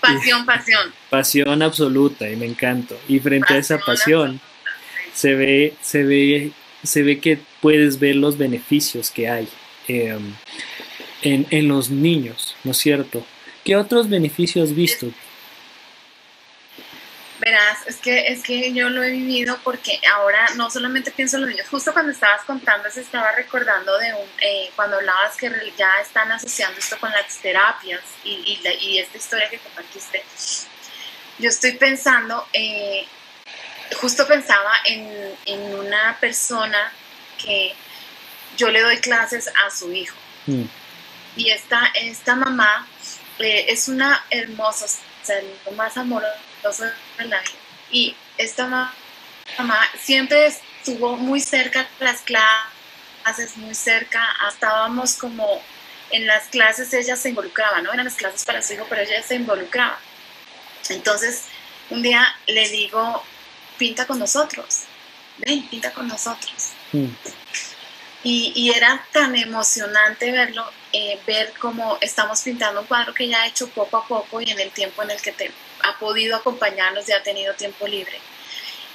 [0.00, 0.92] pasión, pasión.
[1.08, 2.96] Pasión absoluta y me encanta.
[3.06, 4.40] Y frente a esa pasión
[5.16, 6.52] se ve, se ve,
[6.84, 9.48] se ve que puedes ver los beneficios que hay
[9.88, 10.34] em,
[11.22, 13.26] en, en los niños, ¿no es cierto?
[13.64, 15.14] ¿Qué otros beneficios has?
[17.40, 21.42] Verás, es que, es que yo lo he vivido porque ahora no solamente pienso en
[21.42, 25.50] los niños, justo cuando estabas contando se estaba recordando de un, eh, cuando hablabas que
[25.78, 30.22] ya están asociando esto con las terapias y, y, esta historia que compartiste.
[31.38, 33.06] Yo estoy pensando, eh,
[33.94, 36.92] justo pensaba en, en, una persona
[37.38, 37.74] que
[38.56, 40.16] yo le doy clases a su hijo.
[40.46, 40.64] Mm.
[41.36, 42.86] Y esta, esta mamá
[43.38, 46.84] eh, es una hermosa, o sea, lo más amoroso
[47.18, 47.52] de la vida.
[47.90, 48.66] Y esta
[49.58, 55.62] mamá siempre estuvo muy cerca de las clases, muy cerca, estábamos como
[56.10, 57.92] en las clases ella se involucraba, ¿no?
[57.92, 59.98] Eran las clases para su hijo, pero ella se involucraba.
[60.88, 61.44] Entonces,
[61.90, 63.22] un día le digo,
[63.78, 64.82] pinta con nosotros,
[65.38, 66.72] ven, pinta con nosotros.
[66.92, 67.06] Mm.
[68.22, 73.42] Y, y, era tan emocionante verlo eh, ver cómo estamos pintando un cuadro que ya
[73.42, 75.52] ha hecho poco a poco y en el tiempo en el que te
[75.84, 78.18] ha podido acompañarnos y ha tenido tiempo libre.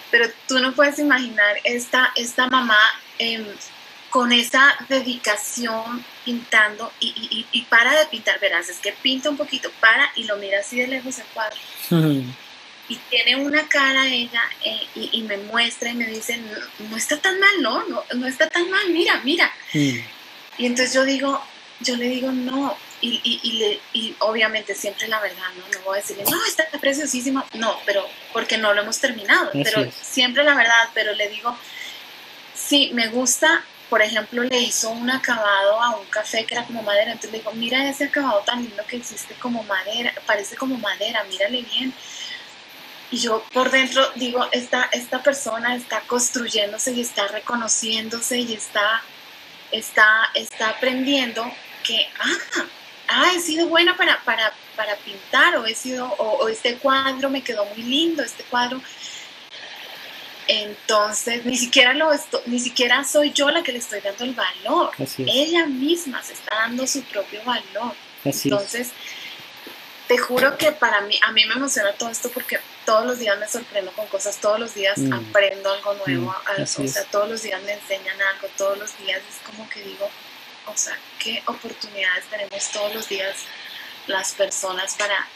[0.10, 2.80] Pero tú no puedes imaginar esta, esta mamá
[3.20, 3.46] em,
[4.10, 9.72] con esa dedicación pintando y, y, para de pintar, verás, es que pinta un poquito,
[9.80, 11.58] para y lo mira así de lejos el cuadro.
[12.92, 16.38] Y tiene una cara ella eh, y, me muestra y me dice,
[16.80, 17.88] no, está tan mal, ¿no?
[17.88, 18.04] ¿no?
[18.16, 19.50] No, está tan mal, mira, mira.
[19.74, 20.00] Mm.
[20.58, 21.42] Y entonces yo digo,
[21.80, 25.64] yo le digo no, y, y, le, y, obviamente siempre la verdad, ¿no?
[25.74, 29.90] No voy a decirle, no, está preciosísimo, no, pero porque no lo hemos terminado, pero
[30.02, 31.58] siempre la verdad, pero le digo,
[32.54, 36.84] sí, me gusta, por ejemplo, le hizo un acabado a un café que era como
[36.84, 40.78] madera, entonces le digo, mira ese acabado tan lindo que existe como madera, parece como
[40.78, 41.94] madera, mírale bien.
[43.12, 49.04] Y yo por dentro digo, esta, esta persona está construyéndose y está reconociéndose y está,
[49.72, 51.44] está, está aprendiendo
[51.84, 52.64] que, ah,
[53.10, 57.44] ah, he sido buena para, para, para pintar o he sido, o, este cuadro me
[57.44, 58.82] quedó muy lindo, este cuadro.
[60.48, 62.12] Entonces, ni siquiera, lo
[62.46, 64.92] ni siquiera soy yo la que le estoy dando el valor.
[65.18, 67.94] Ella misma se está dando su propio valor.
[68.24, 68.92] Entonces,
[70.08, 73.38] te juro que para mí, a mí me emociona todo esto porque todos los días
[73.40, 75.14] me sorprendo con cosas, todos los días mm.
[75.14, 79.20] aprendo algo nuevo, mm, o sea, todos los días me enseñan algo, todos los días
[79.30, 80.10] es como que digo,
[80.66, 83.36] o sea, qué oportunidades tenemos todos los días
[84.08, 85.28] las personas para,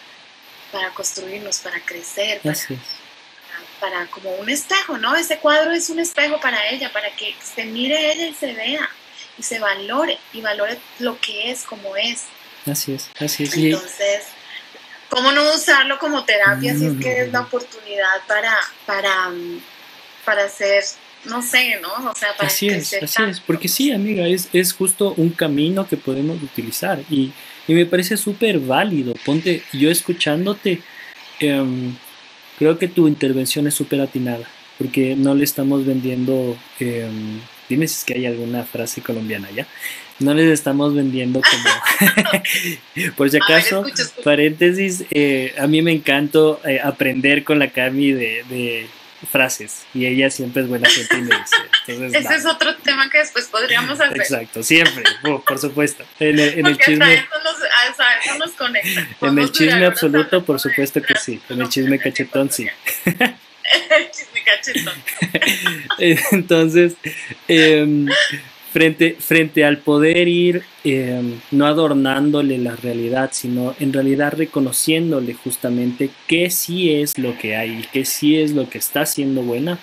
[0.71, 2.41] para construirnos, para crecer,
[3.79, 5.15] para, como un espejo, ¿no?
[5.15, 8.89] Ese cuadro es un espejo para ella, para que se mire ella y se vea
[9.38, 12.23] y se valore y valore lo que es, como es.
[12.65, 13.55] Así es, así es.
[13.55, 14.25] Entonces,
[15.15, 18.54] ¿cómo no usarlo como terapia si es que es la oportunidad para,
[18.86, 19.32] para,
[20.25, 20.84] para hacer
[21.23, 22.12] no sé, ¿no?
[22.12, 25.88] O sea, para así es, así es, porque sí, amiga, es, es justo un camino
[25.88, 27.32] que podemos utilizar y,
[27.65, 29.13] y me parece súper válido.
[29.25, 30.82] Ponte, yo escuchándote,
[31.39, 31.95] em,
[32.60, 34.45] creo que tu intervención es súper atinada,
[34.78, 39.65] porque no le estamos vendiendo, em, dime si es que hay alguna frase colombiana ya,
[40.19, 43.86] no les estamos vendiendo como, por si acaso,
[44.23, 48.88] paréntesis, eh, a mí me encanta eh, aprender con la Cami de
[49.25, 52.17] frases y ella siempre es buena gente y me dice.
[52.17, 54.17] Ese es otro tema que después podríamos hacer.
[54.17, 56.04] Exacto, siempre, por supuesto.
[56.19, 57.13] En el, en el chisme.
[57.13, 59.08] Eso nos, conecta.
[59.21, 61.41] En el chisme absoluto, por supuesto que sí.
[61.49, 62.67] En el chisme cachetón, sí.
[63.06, 64.93] el chisme cachetón.
[65.97, 66.93] Entonces,
[67.47, 68.06] eh,
[68.75, 76.09] frente, frente al poder ir em, no adornándole la realidad, sino en realidad reconociéndole justamente
[76.27, 79.79] que sí es lo que hay, que sí es lo que está siendo buena,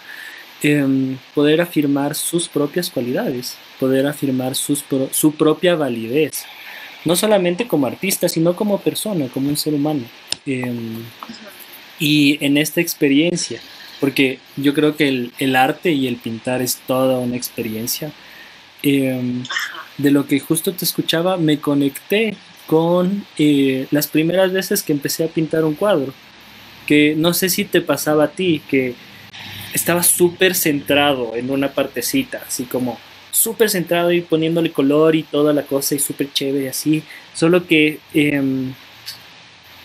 [0.63, 6.45] em, poder afirmar sus propias cualidades, poder afirmar su propia validez,
[7.07, 10.03] no solamente como artista, sino como persona, como un ser humano.
[10.45, 11.03] Em,
[11.99, 13.59] y en esta experiencia,
[14.01, 18.13] porque yo creo que el, el arte y el pintar es toda una experiencia,
[18.83, 19.45] Em,
[19.99, 25.25] de lo que justo te escuchaba, me conecté con eh, las primeras veces que empecé
[25.25, 26.13] a pintar un cuadro.
[26.87, 28.95] Que no sé si te pasaba a ti, que
[29.73, 32.99] estaba súper centrado en una partecita, así como
[33.31, 37.03] súper centrado y poniéndole color y toda la cosa y súper chévere así.
[37.35, 38.75] Solo que em,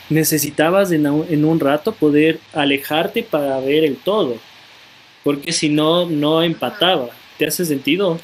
[0.10, 4.38] necesitabas en un, en un rato poder alejarte para ver el todo,
[5.24, 7.10] porque si no, no empataba.
[7.38, 8.20] ¿Te hace sentido?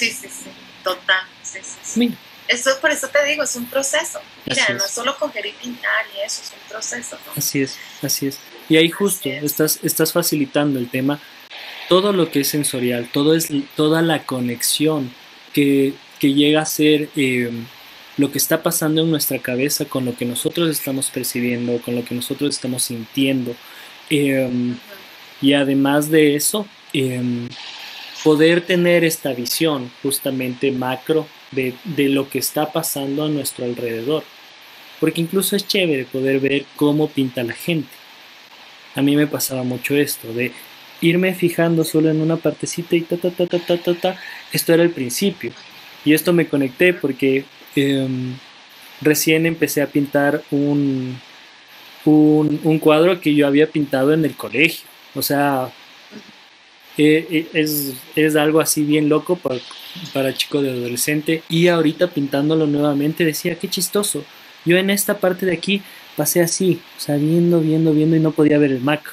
[0.00, 0.50] Sí, sí, sí,
[0.82, 1.26] total.
[1.42, 2.14] Sí, sí, sí.
[2.48, 4.18] Eso, por eso te digo, es un proceso.
[4.46, 7.18] Mira, no es solo coger y pintar y eso, es un proceso.
[7.36, 8.38] Así es, así es.
[8.70, 11.20] Y ahí justo estás, estás facilitando el tema,
[11.90, 15.12] todo lo que es sensorial, todo es, toda la conexión
[15.52, 17.50] que, que llega a ser eh,
[18.16, 22.06] lo que está pasando en nuestra cabeza con lo que nosotros estamos percibiendo, con lo
[22.06, 23.54] que nosotros estamos sintiendo.
[24.08, 24.78] Em,
[25.42, 27.48] y además de eso, em,
[28.24, 34.24] poder tener esta visión justamente macro de, de, lo que está pasando a nuestro alrededor.
[35.00, 37.88] Porque incluso es chévere poder ver cómo pinta la gente.
[38.94, 40.52] A mí me pasaba mucho esto, de
[41.00, 44.20] irme fijando solo en una partecita y ta, ta, ta, ta, ta, ta, ta.
[44.52, 45.52] Esto era el principio.
[46.04, 47.44] Y esto me conecté porque
[47.76, 48.34] Em,
[49.00, 51.20] recién empecé a pintar un,
[52.04, 54.86] un, cuadro que yo había pintado en el colegio.
[55.14, 55.70] O sea,
[56.98, 59.60] eh, eh, es, es, algo así bien loco para,
[60.12, 61.42] para chico de adolescente.
[61.48, 64.24] Y ahorita pintándolo nuevamente decía, qué chistoso.
[64.64, 65.82] Yo en esta parte de aquí
[66.16, 69.12] pasé así, o sea, viendo, viendo, viendo y no podía ver el macro.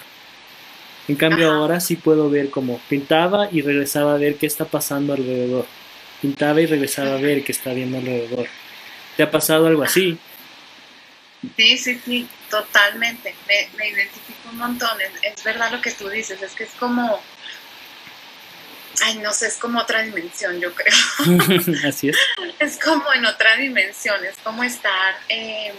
[1.08, 5.13] En cambio ahora sí puedo ver cómo pintaba y regresaba a ver qué está pasando
[5.13, 5.66] alrededor
[6.22, 8.48] pintaba y regresaba a ver qué está viendo alrededor.
[9.16, 10.18] ¿Te ha pasado algo así?
[11.56, 13.34] Sí, sí, sí, totalmente.
[13.48, 14.98] Me, identifico un montón.
[15.22, 17.20] Es, verdad lo que tú dices, es que es como,
[19.03, 20.93] ay, no sé, es como otra dimensión, yo creo.
[21.88, 22.17] así es.
[22.60, 25.17] Es como en otra dimensión, es como estar...
[25.29, 25.73] Eh,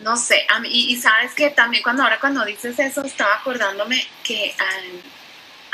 [0.00, 4.54] no sé, y, sabes que también cuando ahora cuando dices eso estaba acordándome que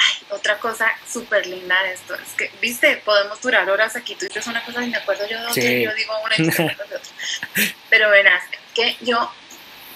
[0.03, 4.15] Ay, otra cosa súper linda de esto es que, viste, podemos durar horas aquí.
[4.15, 6.43] Tú dices una cosa y me acuerdo yo de otra, y yo digo una y
[6.43, 7.13] me acuerdo de otra.
[7.91, 8.43] Pero verás,
[8.75, 9.31] que yo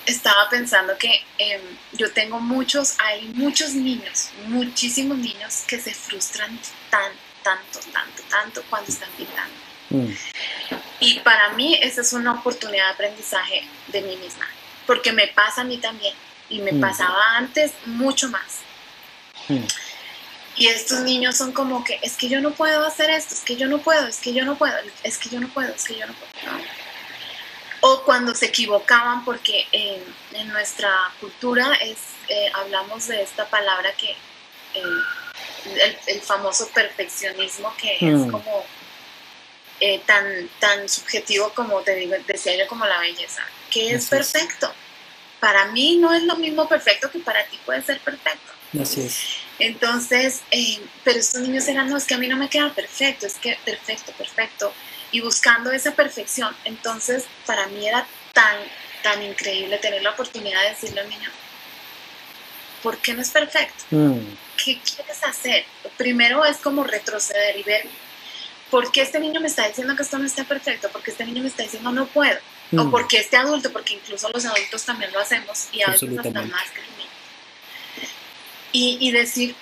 [0.07, 1.61] estaba pensando que em,
[1.93, 6.59] yo tengo muchos, hay muchos niños, muchísimos niños que se frustran
[6.91, 7.13] tan,
[7.43, 9.55] tanto, tanto, tanto cuando están pintando.
[9.91, 10.13] Mm.
[11.01, 14.47] Y para mí esa es una oportunidad de aprendizaje de mí misma,
[14.87, 16.15] porque me pasa a mí también
[16.49, 16.81] y me mm.
[16.81, 18.61] pasaba antes mucho más.
[19.49, 19.65] Mm.
[20.57, 23.57] Y estos niños son como que, es que yo no puedo hacer esto, es que
[23.57, 25.99] yo no puedo, es que yo no puedo, es que yo no puedo, es que
[25.99, 26.33] yo no puedo.
[28.05, 30.91] Cuando se equivocaban, porque en nuestra
[31.21, 34.11] cultura es, eh, hablamos de esta palabra que,
[34.75, 38.31] eh, el, famoso perfeccionismo, que es mm.
[38.31, 38.65] como
[39.81, 44.73] eh, tan, tan subjetivo como te digo, decía yo, como la belleza, que es perfecto.
[45.41, 48.53] Para mí no es lo mismo perfecto que para ti puede ser perfecto.
[48.81, 49.21] Así es.
[49.59, 53.27] Entonces, eh, pero estos niños eran, no, es que a mí no me queda perfecto,
[53.27, 54.73] es que perfecto, perfecto.
[55.15, 56.55] Y buscando esa perfección.
[56.65, 58.57] Entonces, para mí era tan,
[59.03, 61.31] tan increíble tener la oportunidad de decirle al niño,
[62.83, 63.85] ¿por qué no es perfecto?
[63.91, 64.19] Mm.
[64.57, 65.65] ¿Qué quieres hacer?
[65.97, 67.87] Primero es como retroceder y ver,
[68.71, 70.89] ¿por qué este niño me está diciendo que esto no está perfecto?
[70.89, 72.39] ¿Por qué este niño me está diciendo no puedo?
[72.73, 72.91] O mm.
[72.91, 76.71] porque este adulto, porque incluso los adultos también lo hacemos y a veces hasta más
[76.71, 76.95] que
[78.77, 79.55] y, decir,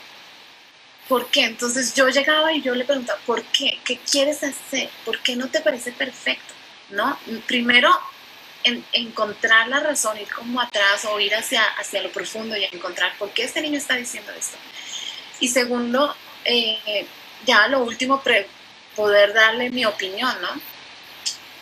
[1.09, 1.45] ¿por qué?
[1.45, 3.79] Entonces yo llegaba y yo le preguntaba, ¿por qué?
[3.85, 4.91] ¿Qué quieres hacer?
[5.05, 6.55] ¿Por qué no te parece perfecto?
[6.91, 7.19] ¿No?
[7.47, 7.91] Primero,
[8.65, 13.17] en, encontrar la razón, ir como atrás o ir hacia, hacia lo profundo y encontrar
[13.19, 14.57] por qué este niño está diciendo esto.
[15.41, 17.07] Y segundo, eh,
[17.47, 18.23] ya lo último,
[18.95, 20.49] poder darle mi opinión, ¿no?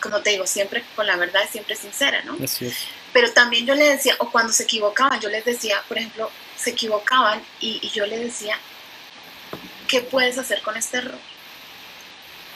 [0.01, 2.37] Como te digo, siempre con la verdad, siempre sincera, ¿no?
[2.43, 2.87] Así es.
[3.13, 6.71] Pero también yo le decía, o cuando se equivocaban, yo les decía, por ejemplo, se
[6.71, 8.57] equivocaban y, yo le decía,
[9.91, 11.19] ¿qué puedes hacer con este error?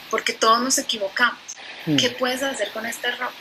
[0.09, 1.37] Porque todos nos equivocamos.
[1.85, 1.97] Mm.
[1.97, 3.31] ¿Qué puedes hacer con este error?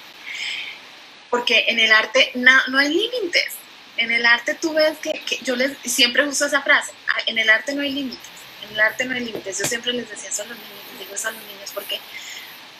[1.30, 3.52] Porque en el arte no hay límites.
[3.96, 7.48] En el arte tú ves que, yo les siempre uso esa frase, ah, en el
[7.48, 8.28] arte no hay límites,
[8.64, 9.60] en el arte no hay límites.
[9.60, 12.00] Yo siempre les decía eso a los niños, les digo eso a los niños porque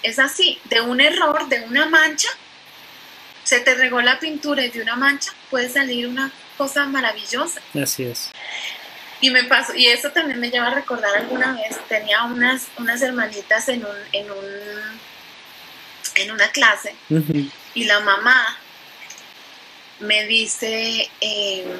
[0.03, 2.29] es así, de un error, de una mancha,
[3.45, 7.61] se te regó la pintura y de una mancha puede salir una cosa maravillosa.
[7.81, 8.31] Así es.
[9.25, 13.01] Y me pasó, y eso también me lleva a recordar alguna vez, tenía unas, unas
[13.01, 14.45] hermanitas en un, en un,
[16.17, 16.95] en una clase,
[17.73, 18.59] y la mamá
[20.01, 21.71] me dice, em,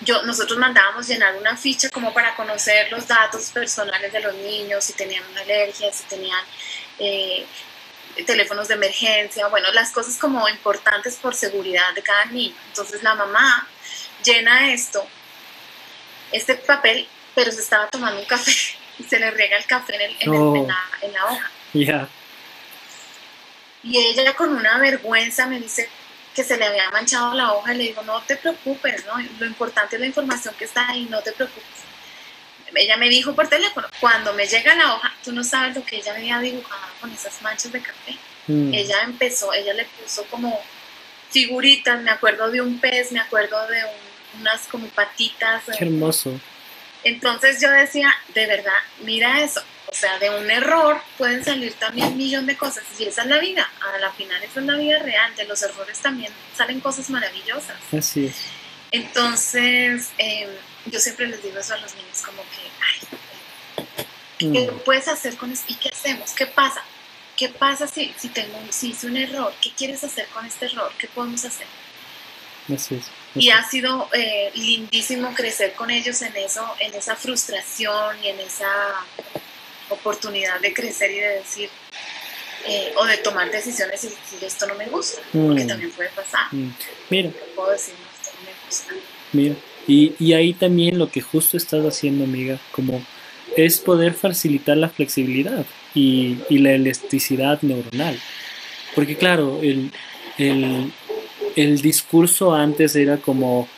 [0.00, 4.82] yo, nosotros mandábamos llenar una ficha como para conocer los datos personales de los niños,
[4.82, 6.44] si tenían una alergia, si tenían
[6.98, 7.46] eh,
[8.26, 12.56] teléfonos de emergencia, bueno, las cosas como importantes por seguridad de cada niño.
[12.70, 13.68] Entonces la mamá
[14.24, 15.06] llena esto,
[16.32, 18.52] este papel, pero se estaba tomando un café
[18.98, 20.32] y se le riega el café en, el, en,
[21.12, 21.50] la, hoja.
[21.72, 22.08] Ya.
[23.82, 25.88] Y ella con una vergüenza me dice
[26.34, 29.14] que se le había manchado la hoja y le digo, no te preocupes, ¿no?
[29.38, 31.82] lo importante es la información que está ahí, no te preocupes.
[32.74, 35.96] Ella me dijo por teléfono, cuando me llega la hoja, tú no sabes lo que
[35.96, 38.16] ella me había dibujado con esas manchas de café.
[38.46, 38.72] Mm.
[38.72, 40.58] Ella empezó, ella le puso como
[41.30, 43.82] figuritas, me acuerdo de un pez, me acuerdo de
[44.38, 45.62] unas como patitas.
[45.78, 46.38] Qué hermoso.
[47.04, 49.62] Entonces yo decía, de verdad, mira eso,
[49.92, 52.84] o sea, de un error pueden salir también un millón de cosas.
[52.98, 53.68] Y esa es la vida.
[53.80, 55.34] A la final, esa es la vida real.
[55.36, 57.76] De los errores también salen cosas maravillosas.
[57.92, 58.36] Así es.
[58.90, 60.48] Entonces, em,
[60.86, 63.84] yo siempre les digo eso a los niños, como que,
[64.40, 64.78] ay, ¿qué mm.
[64.80, 65.64] puedes hacer con eso?
[65.68, 66.32] ¿Y qué hacemos?
[66.32, 66.82] ¿Qué pasa?
[67.36, 69.52] ¿Qué pasa si, si, tengo, si hice un error?
[69.60, 70.92] ¿Qué quieres hacer con este error?
[70.98, 71.66] ¿Qué podemos hacer?
[72.72, 73.10] Así es.
[73.34, 78.40] Y ha sido eh, lindísimo crecer con ellos en eso, en esa frustración y en
[78.40, 78.66] esa
[79.88, 81.70] oportunidad de crecer y de decir,
[82.66, 85.66] eh, o de tomar decisiones y decir esto no me gusta, porque mm.
[85.66, 86.46] también puede pasar.
[86.52, 86.70] Mm.
[87.10, 87.30] Mira.
[87.56, 88.94] Puedo decir, esto no me gusta.
[89.32, 89.54] Mira,
[89.86, 93.02] y, y, ahí también lo que justo estás haciendo, amiga, como
[93.56, 98.18] es poder facilitar la flexibilidad y, y la elasticidad neuronal.
[98.94, 99.90] Porque claro, el,
[100.38, 100.92] el,
[101.56, 103.68] el discurso antes era como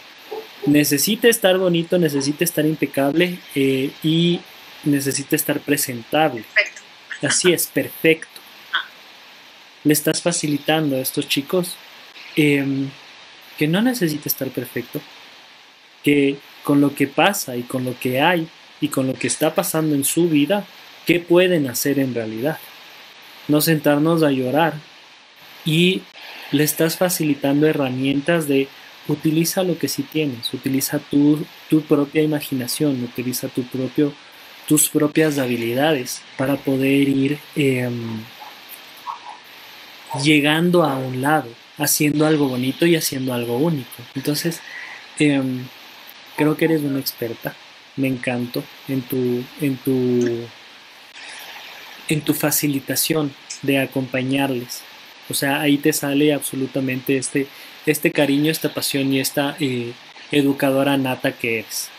[0.67, 4.41] necesita estar bonito, necesita estar impecable eh, y
[4.85, 6.45] necesita estar presentable.
[6.55, 6.83] Perfecto.
[7.23, 8.29] Así es, perfecto.
[9.85, 11.77] Le estás facilitando a estos chicos
[12.37, 12.89] em,
[13.59, 15.01] que no necesita estar perfecto,
[16.03, 18.49] que con lo que pasa y con lo que hay
[18.81, 20.67] y con lo que está pasando en su vida,
[21.07, 22.59] ¿qué pueden hacer en realidad?
[23.49, 24.75] No sentarnos a llorar
[25.65, 26.03] y
[26.55, 28.69] le estás facilitando herramientas de
[29.09, 34.15] utiliza lo que sí tienes, utiliza tu, tu propia imaginación, utiliza tu propio
[34.67, 38.23] tus propias habilidades para poder ir em,
[40.23, 44.03] llegando a un lado, haciendo algo bonito y haciendo algo único.
[44.15, 44.61] Entonces,
[45.19, 45.67] em,
[46.37, 47.55] creo que eres una experta.
[47.97, 50.47] Me encanto en tu, en tu,
[52.09, 54.83] en tu facilitación de acompañarles.
[55.29, 57.47] O sea, ahí te sale absolutamente este,
[57.87, 59.93] este cariño, esta pasión y esta eh,
[60.31, 61.91] educadora nata que eres.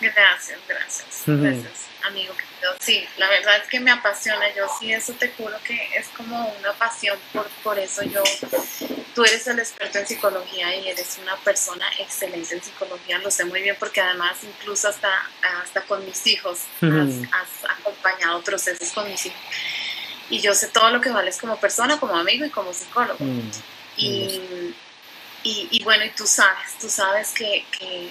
[0.00, 2.32] Gracias, gracias, gracias, amigo
[2.80, 6.54] Sí, la verdad es que me apasiona, yo sí, eso te juro que es como
[6.58, 8.22] una pasión, por, por eso yo,
[9.14, 13.44] tú eres el experto en psicología y eres una persona excelente en psicología, lo sé
[13.44, 15.10] muy bien porque además incluso hasta,
[15.62, 19.40] hasta con mis hijos has, acompañado procesos con mis hijos.
[20.30, 23.18] Y yo sé todo lo que vales como persona, como amigo y como psicólogo.
[23.18, 23.50] Mm,
[23.96, 24.40] y,
[25.42, 28.08] y, bueno, y tú sabes, tú sabes que, que,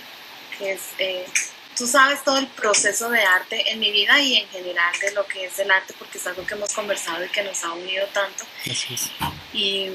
[0.58, 0.82] que es...
[0.98, 1.26] Eh,
[1.78, 5.26] tú sabes todo el proceso de arte en mi vida y en general de lo
[5.26, 8.06] que es el arte, porque es algo que hemos conversado y que nos ha unido
[8.08, 8.44] tanto.
[9.54, 9.90] Y,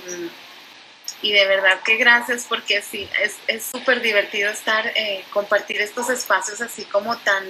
[1.21, 3.07] y de verdad que gracias porque sí,
[3.49, 7.45] es súper divertido estar, eh, compartir estos espacios así como tan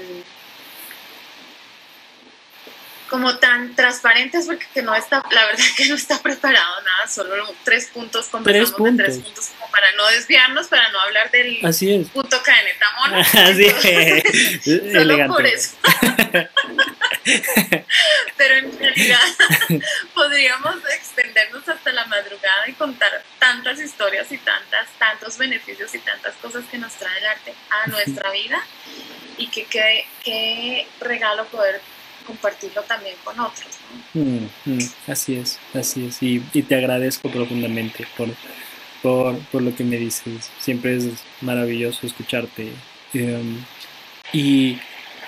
[3.09, 7.87] como tan transparentes porque no está, la verdad que no está preparado nada, solo tres
[7.87, 8.97] puntos, conversamos tres puntos.
[8.97, 11.61] de tres puntos como para no desviarnos, para no hablar del
[12.13, 13.15] punto cadenetamón.
[13.15, 14.93] Así es.
[14.93, 15.77] solo por eso.
[18.37, 19.21] Pero en realidad
[20.15, 26.35] podríamos extendernos hasta la madrugada y contar tantas historias y tantas, tantos beneficios y tantas
[26.37, 28.61] cosas que nos trae el arte a nuestra vida
[29.39, 29.67] y que
[30.23, 31.81] qué regalo poder
[32.25, 33.67] compartirlo también con otros.
[35.07, 36.23] Así es, así es.
[36.23, 38.29] Y, te agradezco profundamente por,
[39.51, 40.51] por, lo que me dices.
[40.59, 41.07] Siempre es
[41.41, 42.73] maravilloso escucharte.
[43.13, 43.65] Em,
[44.33, 44.79] y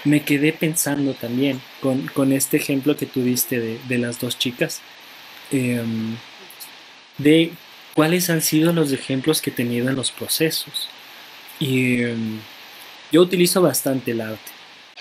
[0.05, 4.81] me quedé pensando también con, este ejemplo que tú diste de, las dos chicas,
[5.51, 6.17] em,
[7.19, 7.53] de
[7.95, 10.89] cuáles han sido los ejemplos que he tenido en los procesos.
[11.59, 12.41] Y em,
[13.13, 14.56] yo utilizo bastante el arte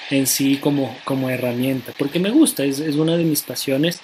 [0.09, 4.01] en sí como, como herramienta, porque me gusta, es, una de mis pasiones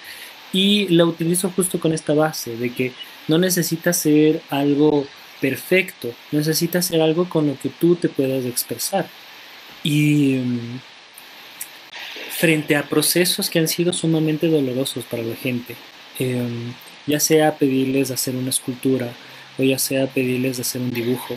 [0.52, 2.92] y la utilizo justo con esta base de que
[3.28, 5.06] no necesitas ser algo
[5.40, 9.08] perfecto, necesitas ser algo con lo que tú te puedas expresar.
[9.82, 10.80] Y mm,
[12.30, 15.76] frente a procesos que han sido sumamente dolorosos para la gente,
[16.18, 16.72] em,
[17.06, 19.12] ya sea pedirles de hacer una escultura
[19.58, 21.36] o ya sea pedirles de hacer un dibujo,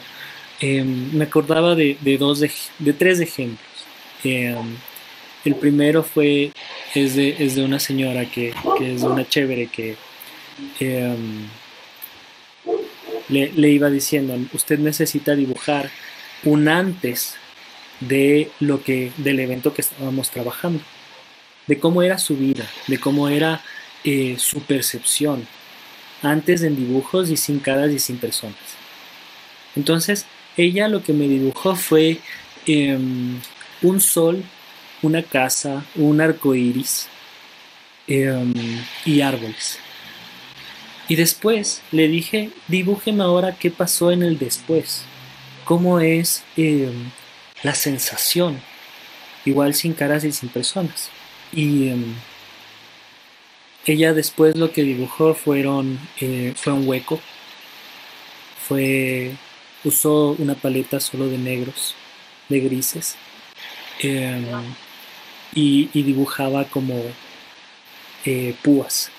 [0.59, 3.84] em, me acordaba de, dos de tres ejemplos.
[4.25, 4.75] Um,
[5.43, 6.51] el primero fue,
[6.95, 9.95] es de, es de una señora que, que, es una chévere que
[10.81, 11.47] um,
[13.29, 15.91] le, le, iba diciendo, usted necesita dibujar
[16.43, 17.35] un antes
[17.99, 20.81] de lo que, del evento que estábamos trabajando,
[21.67, 23.61] de cómo era su vida, de cómo era
[24.03, 25.47] eh, su percepción,
[26.21, 28.55] antes en dibujos y sin caras y sin personas.
[29.75, 30.25] Entonces,
[30.57, 32.19] ella lo que me dibujó fue
[32.65, 33.39] em,
[33.81, 34.43] un sol,
[35.01, 37.07] una casa, un arco iris
[38.07, 38.53] em,
[39.05, 39.79] y árboles.
[41.07, 45.03] Y después le dije, dibújeme ahora qué pasó en el después,
[45.63, 47.11] cómo es em,
[47.63, 48.59] la sensación,
[49.45, 51.09] igual sin caras y sin personas.
[51.53, 51.91] Y
[53.85, 57.19] ella después lo que dibujó fueron, eh, fue un hueco,
[58.67, 59.33] fue,
[59.83, 61.93] usó una paleta solo de negros,
[62.49, 63.15] de grises,
[63.99, 64.45] em,
[65.53, 67.01] y, dibujaba como
[68.25, 69.11] eh, púas.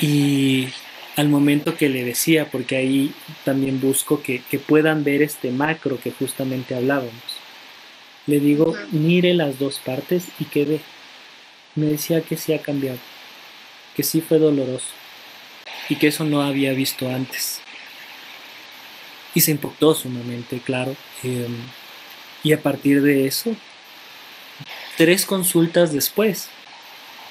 [0.00, 0.68] Y
[1.16, 3.12] al momento que le decía, porque ahí
[3.44, 7.12] también busco que, que puedan ver este macro que justamente hablábamos,
[8.26, 10.80] le digo, mire las dos partes y que ve
[11.76, 12.98] me decía que sí ha cambiado,
[13.94, 14.88] que sí fue doloroso
[15.88, 17.60] y que eso no había visto antes.
[19.34, 20.96] Y se impactó sumamente, claro.
[21.22, 21.54] Em,
[22.46, 23.56] y a partir de eso,
[24.96, 26.48] tres consultas después,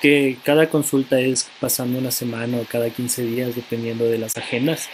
[0.02, 4.90] que cada consulta es pasando una semana o cada 15 días, dependiendo de las agendas.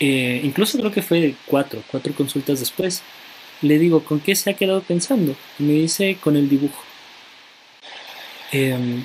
[0.00, 3.02] Eh, incluso creo que fue cuatro, cuatro consultas después.
[3.60, 5.36] Le digo, ¿con qué se ha quedado pensando?
[5.60, 6.82] Y me dice, con el dibujo.
[8.50, 9.04] Em,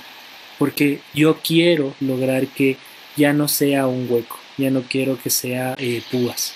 [0.57, 2.77] porque yo quiero lograr que
[3.15, 6.55] ya no sea un hueco, ya no quiero que sea eh, púas.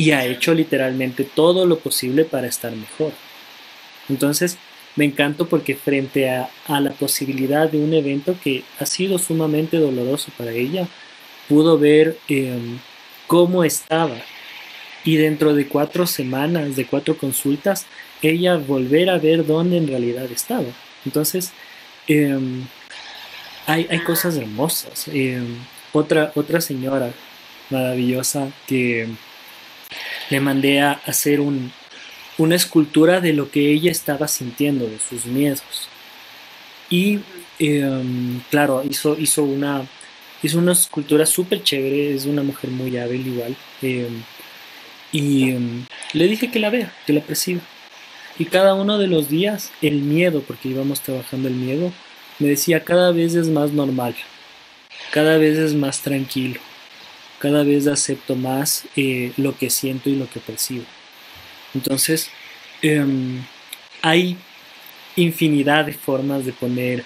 [0.00, 3.12] Y ha hecho literalmente todo lo posible para estar mejor.
[4.08, 4.56] Entonces,
[4.96, 10.32] me encanto porque frente a, la posibilidad de un evento que ha sido sumamente doloroso
[10.38, 10.88] para ella,
[11.50, 12.78] pudo ver em,
[13.26, 14.16] cómo estaba.
[15.04, 17.84] Y dentro de cuatro semanas, de cuatro consultas,
[18.22, 20.72] ella volver a ver dónde en realidad estaba.
[21.04, 21.52] Entonces,
[22.08, 22.64] em,
[23.66, 25.08] hay, cosas hermosas.
[25.08, 25.56] Em,
[25.92, 27.12] otra, otra señora
[27.68, 29.06] maravillosa que
[30.30, 35.62] le mandé a hacer una escultura de lo que ella estaba sintiendo, de sus miedos.
[36.88, 37.20] Y
[37.58, 39.14] em, claro, hizo,
[39.44, 39.86] una,
[40.42, 43.56] hizo una escultura súper chévere, es una mujer muy hábil igual.
[45.12, 45.54] y
[46.12, 47.60] le dije que la vea, que la perciba.
[48.38, 51.92] Y cada uno de los días el miedo, porque íbamos trabajando el miedo,
[52.38, 54.16] me decía cada vez es más normal,
[55.10, 56.60] cada vez es más tranquilo,
[57.40, 60.84] cada vez acepto más eh, lo que siento y lo que percibo.
[61.74, 62.30] Entonces,
[62.82, 63.42] em,
[64.02, 64.36] hay
[65.16, 67.04] infinidad de formas de poner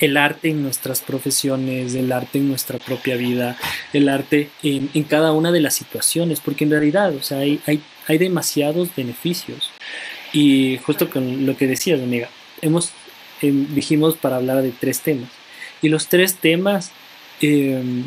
[0.00, 3.56] el arte en nuestras profesiones, el arte en nuestra propia vida,
[3.92, 7.80] el arte en, cada una de las situaciones, porque en realidad, o sea, hay, hay,
[8.06, 9.70] hay demasiados beneficios.
[10.32, 12.30] Y justo con lo que decías, amiga,
[12.62, 12.90] hemos,
[13.42, 15.30] em, dijimos para hablar de tres temas.
[15.82, 16.90] Y los tres temas
[17.40, 18.04] em,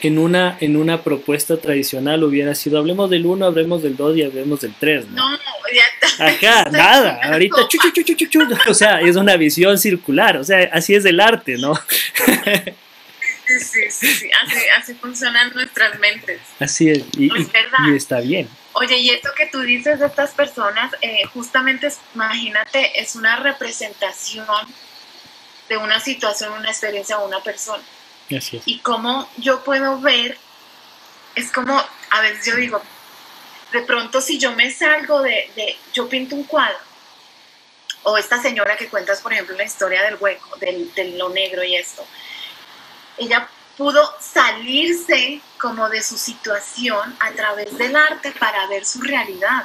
[0.00, 4.22] en, una, en una propuesta tradicional hubiera sido, hablemos del uno, hablemos del dos y
[4.22, 5.06] hablemos del tres.
[5.08, 5.38] No, no
[5.72, 10.44] ya Acá, nada, ahorita, chu, chu, chu, chu, o sea, es una visión circular, o
[10.44, 11.74] sea, así es el arte, ¿no?
[13.46, 16.40] Sí, sí, sí, Así, así, funcionan nuestras mentes.
[16.58, 18.48] Así es, y, y está bien.
[18.72, 24.46] Oye, y esto que tú dices de estas personas, eh, justamente, imagínate, es una representación
[25.68, 27.82] de una situación, una experiencia o una persona.
[28.64, 30.38] Y cómo yo puedo ver,
[31.34, 32.82] es como, a veces yo digo,
[33.72, 36.78] de pronto si yo me salgo de, de yo pinto un cuadro,
[38.08, 41.64] o esta señora que cuentas, por ejemplo, la historia del hueco, del, de lo negro
[41.64, 42.06] y esto,
[43.18, 49.64] ella pudo salirse como de su situación a través del arte para ver su realidad.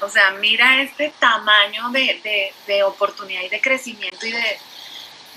[0.00, 4.58] O sea, mira este tamaño de, de, oportunidad y de crecimiento y de,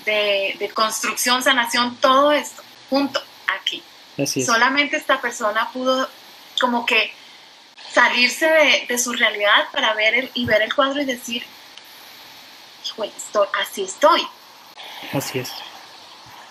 [0.06, 3.20] de, construcción, sanación, todo esto junto
[3.60, 3.82] aquí.
[4.44, 6.08] Solamente esta persona pudo
[6.58, 7.12] como que
[7.92, 8.46] salirse
[8.88, 11.44] de, su realidad para ver el, y ver el cuadro y decir,
[13.60, 14.26] así estoy.
[15.12, 15.52] Así es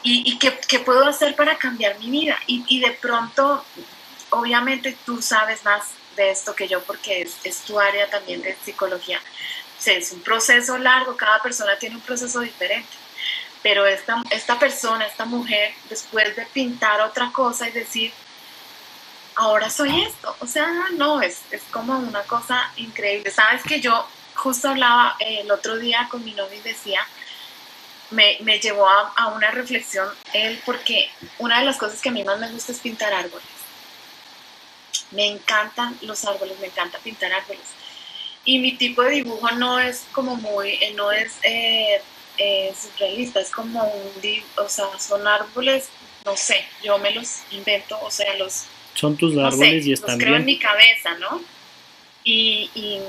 [0.07, 2.37] y, qué, puedo hacer para cambiar mi vida.
[2.45, 3.65] Y, de pronto,
[4.29, 5.83] obviamente tú sabes más
[6.15, 9.19] de esto que yo porque es, tu área también de psicología.
[9.85, 12.87] es un proceso largo, cada persona tiene un proceso diferente.
[13.65, 18.13] Pero esta, esta persona, esta mujer, después de pintar otra cosa y decir,
[19.33, 20.35] ahora soy esto.
[20.39, 21.41] O sea, no, es,
[21.71, 23.31] como una cosa increíble.
[23.31, 26.99] Sabes que yo justo hablaba el otro día con mi novio y decía,
[28.11, 31.09] me, me llevó a, una reflexión él porque
[31.39, 33.47] una de las cosas que a mí más me gusta es pintar árboles.
[35.09, 37.65] Me encantan los árboles, me encanta pintar árboles.
[38.43, 41.99] Y mi tipo de dibujo no es como muy, eh, no es eh,
[42.37, 45.89] eh, surrealista, es como un, o sea, son árboles,
[46.25, 48.65] no sé, yo me los invento, o sea, los...
[48.93, 51.41] Son tus árboles y están los creo en mi cabeza, ¿no?
[52.23, 52.99] Y, y,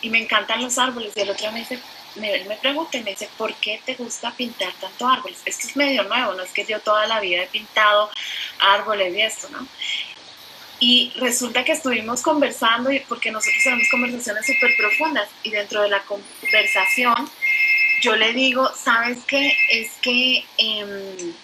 [0.00, 1.12] y, me encantan los árboles.
[1.16, 1.78] Y el otro me dice,
[2.14, 5.38] me, me pregunta y me dice, ¿por qué te gusta pintar tanto árboles?
[5.44, 8.10] Esto es medio nuevo, no es que yo toda la vida he pintado
[8.60, 9.66] árboles y esto, ¿no?
[10.78, 16.02] Y resulta que estuvimos conversando, porque nosotros tenemos conversaciones súper profundas, y dentro de la
[16.02, 17.28] conversación
[18.06, 19.52] yo le digo, ¿sabes qué?
[19.68, 21.34] Es que em,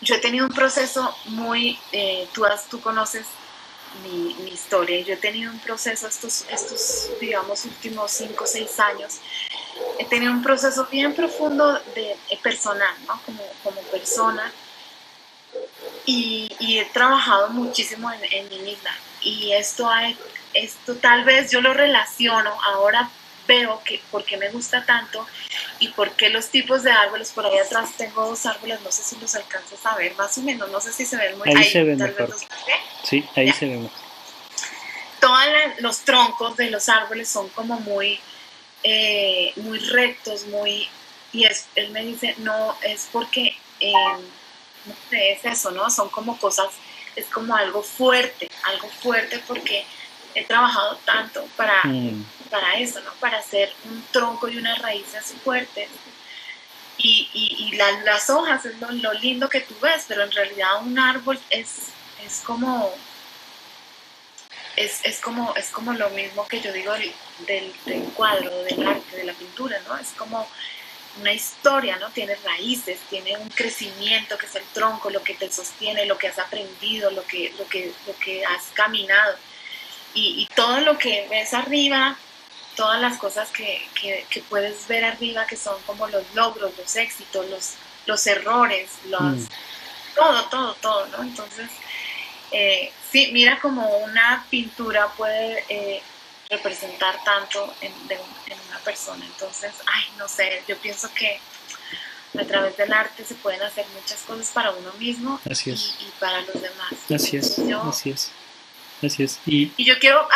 [0.00, 3.26] yo he tenido un proceso muy, eh, tú, tú conoces
[4.02, 8.80] mi, mi, historia, yo he tenido un proceso estos, estos digamos, últimos cinco o seis
[8.80, 9.18] años,
[9.98, 13.20] he tenido un proceso bien profundo de, eh, personal, ¿no?
[13.26, 14.50] Como, como persona,
[16.06, 20.14] y, y, he trabajado muchísimo en, en mi vida, y esto, ha,
[20.54, 23.10] esto tal vez yo lo relaciono ahora
[23.50, 25.26] veo que por qué me gusta tanto
[25.80, 29.02] y por qué los tipos de árboles, por ahí atrás tengo dos árboles, no sé
[29.02, 31.56] si los alcanzas a ver, más o menos, no sé si se ven muy Ahí,
[31.56, 32.36] ahí se ven mejor.
[33.02, 33.90] sí, ahí se ven
[35.20, 35.40] Todos
[35.80, 38.20] los troncos de los árboles son como muy,
[38.84, 40.88] eh, muy rectos, muy...
[41.32, 43.92] Y es, él me dice, no, es porque, eh,
[44.86, 45.90] no sé, es eso, ¿no?
[45.90, 46.68] Son como cosas,
[47.16, 49.84] es como algo fuerte, algo fuerte porque
[50.34, 52.24] he trabajado tanto para, mm.
[52.50, 53.12] Para eso, ¿no?
[53.14, 55.88] Para hacer un tronco y unas raíces fuertes.
[56.98, 57.72] Y,
[58.06, 61.88] las hojas es lo, lindo que tú ves, pero en realidad un árbol es,
[62.24, 62.92] es como...
[64.76, 69.16] Es, es, como, es como lo mismo que yo digo del, del, cuadro, del arte,
[69.16, 69.96] de la pintura, ¿no?
[69.96, 70.46] Es como
[71.20, 72.10] una historia, ¿no?
[72.10, 76.28] Tiene raíces, tiene un crecimiento que es el tronco, lo que te sostiene, lo que
[76.28, 79.36] has aprendido, lo que, lo que, lo que has caminado
[80.14, 82.16] y, todo lo que ves arriba,
[82.76, 87.48] todas las cosas que, que, puedes ver arriba, que son como los logros, los éxitos,
[87.48, 87.74] los,
[88.06, 89.46] los errores, los, mm.
[90.14, 91.22] todo, todo, todo, ¿no?
[91.22, 91.68] Entonces,
[92.52, 96.02] eh, sí, mira como una pintura puede eh,
[96.48, 97.92] representar tanto en,
[98.68, 99.24] una persona.
[99.24, 101.40] Entonces, ay, no sé, yo pienso que
[102.38, 105.40] a través del arte se pueden hacer muchas cosas para uno mismo
[106.00, 106.92] Y, para los demás.
[107.12, 108.32] Así es, así es.
[109.02, 109.40] Así es.
[109.46, 110.28] Y, yo quiero,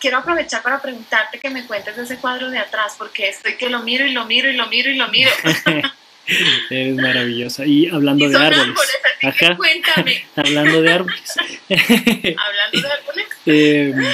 [0.00, 3.82] quiero aprovechar para preguntarte que me cuentes ese cuadro de atrás, porque estoy que lo
[3.82, 5.30] miro y lo miro y lo miro y lo miro.
[6.70, 7.66] Eres maravillosa.
[7.66, 8.78] Y hablando de árboles.
[9.22, 9.56] Ajá.
[9.56, 10.24] cuéntame.
[10.36, 11.34] hablando de árboles.
[11.68, 13.26] hablando de árboles.
[13.46, 14.04] Em,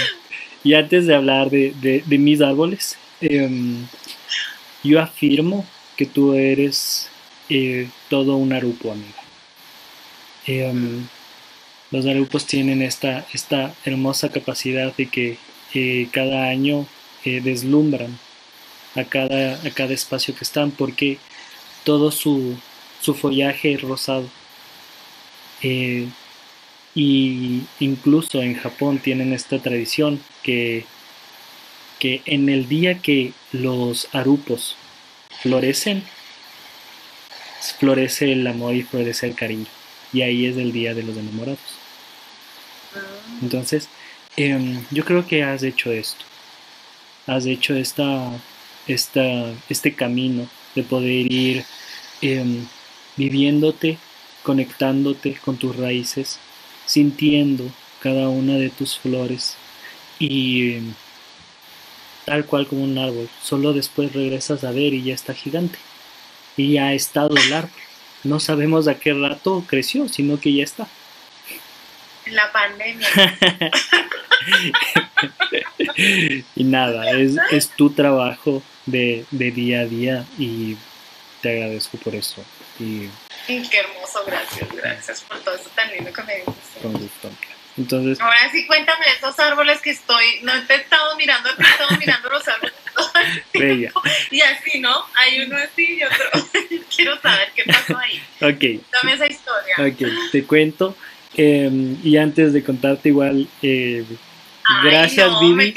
[0.62, 1.72] y antes de hablar de,
[2.05, 3.87] de, mis árboles, em,
[4.83, 5.66] yo afirmo
[5.97, 7.09] que tú eres
[7.49, 9.20] eh, todo un arupo, amiga.
[11.91, 15.38] Los grupos tienen esta, esta hermosa capacidad de que
[15.74, 16.86] eh, cada año
[17.24, 18.18] eh, deslumbran
[18.95, 21.18] a cada, a cada espacio que están porque
[21.84, 22.57] todo su,
[23.01, 24.28] follaje es rosado.
[25.62, 26.09] Eh,
[26.95, 30.84] y incluso en Japón tienen esta tradición que,
[31.99, 34.76] que en el día que los arupos
[35.43, 36.05] florecen,
[37.78, 39.66] florece el amor y florece el cariño.
[40.12, 41.80] Y ahí es el día de los enamorados.
[43.43, 43.88] Entonces,
[44.36, 46.24] em, yo creo que has hecho esto.
[47.26, 48.30] Has hecho esta,
[48.86, 49.22] esta,
[49.68, 51.64] este camino de poder ir
[52.22, 52.66] em,
[53.16, 53.99] viviéndote,
[54.43, 56.38] conectándote con tus raíces,
[56.86, 57.64] sintiendo
[58.01, 59.57] cada una de tus flores
[60.18, 60.95] y em,
[62.24, 63.28] tal cual como un árbol.
[63.43, 65.78] Solo después regresas a ver y ya está gigante.
[66.57, 67.70] Y ya ha estado el árbol.
[68.24, 70.88] No sabemos a qué rato creció, sino que ya está
[72.33, 73.09] la pandemia.
[76.57, 80.76] y nada, es, es tu trabajo de, de, día a día y
[81.41, 82.45] te agradezco por eso.
[82.78, 83.09] Y,
[83.47, 86.45] qué hermoso, gracias, gracias por todo eso tan lindo que me.
[86.83, 87.31] Con gusto.
[87.76, 91.62] Entonces, Ahora sí, cuéntame de esos árboles que estoy, no te he estado mirando, te
[91.62, 92.74] he estado mirando los árboles.
[93.55, 93.93] Bella.
[94.31, 95.07] Y así, ¿no?
[95.14, 96.49] Hay uno así y otro.
[96.95, 98.22] Quiero saber qué pasó ahí.
[98.41, 98.85] Ok.
[98.93, 99.76] Dame esa historia.
[99.78, 100.97] Ok, te cuento.
[101.37, 104.05] Em, y antes de contarte igual, eh,
[104.85, 105.74] gracias no, Vivi.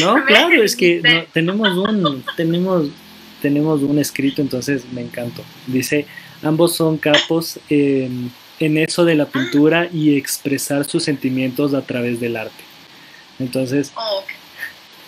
[0.00, 2.88] no, claro, es que tenemos un tenemos
[3.42, 5.44] tenemos un escrito, entonces me encantó.
[5.66, 6.06] Dice,
[6.42, 12.36] ambos son capos en eso de la pintura y expresar sus sentimientos a través del
[12.36, 12.64] arte.
[13.38, 14.24] Entonces, oh,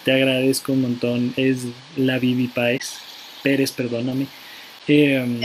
[0.04, 1.34] te agradezco un montón.
[1.36, 1.64] Es
[1.96, 2.98] la Vivi Páez,
[3.42, 4.26] Pérez, perdóname.
[4.86, 5.40] Em,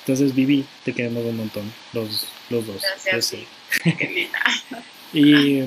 [0.00, 2.82] entonces, Vivi, te queremos un montón, los, los dos.
[3.04, 3.34] Gracias.
[5.12, 5.62] Y,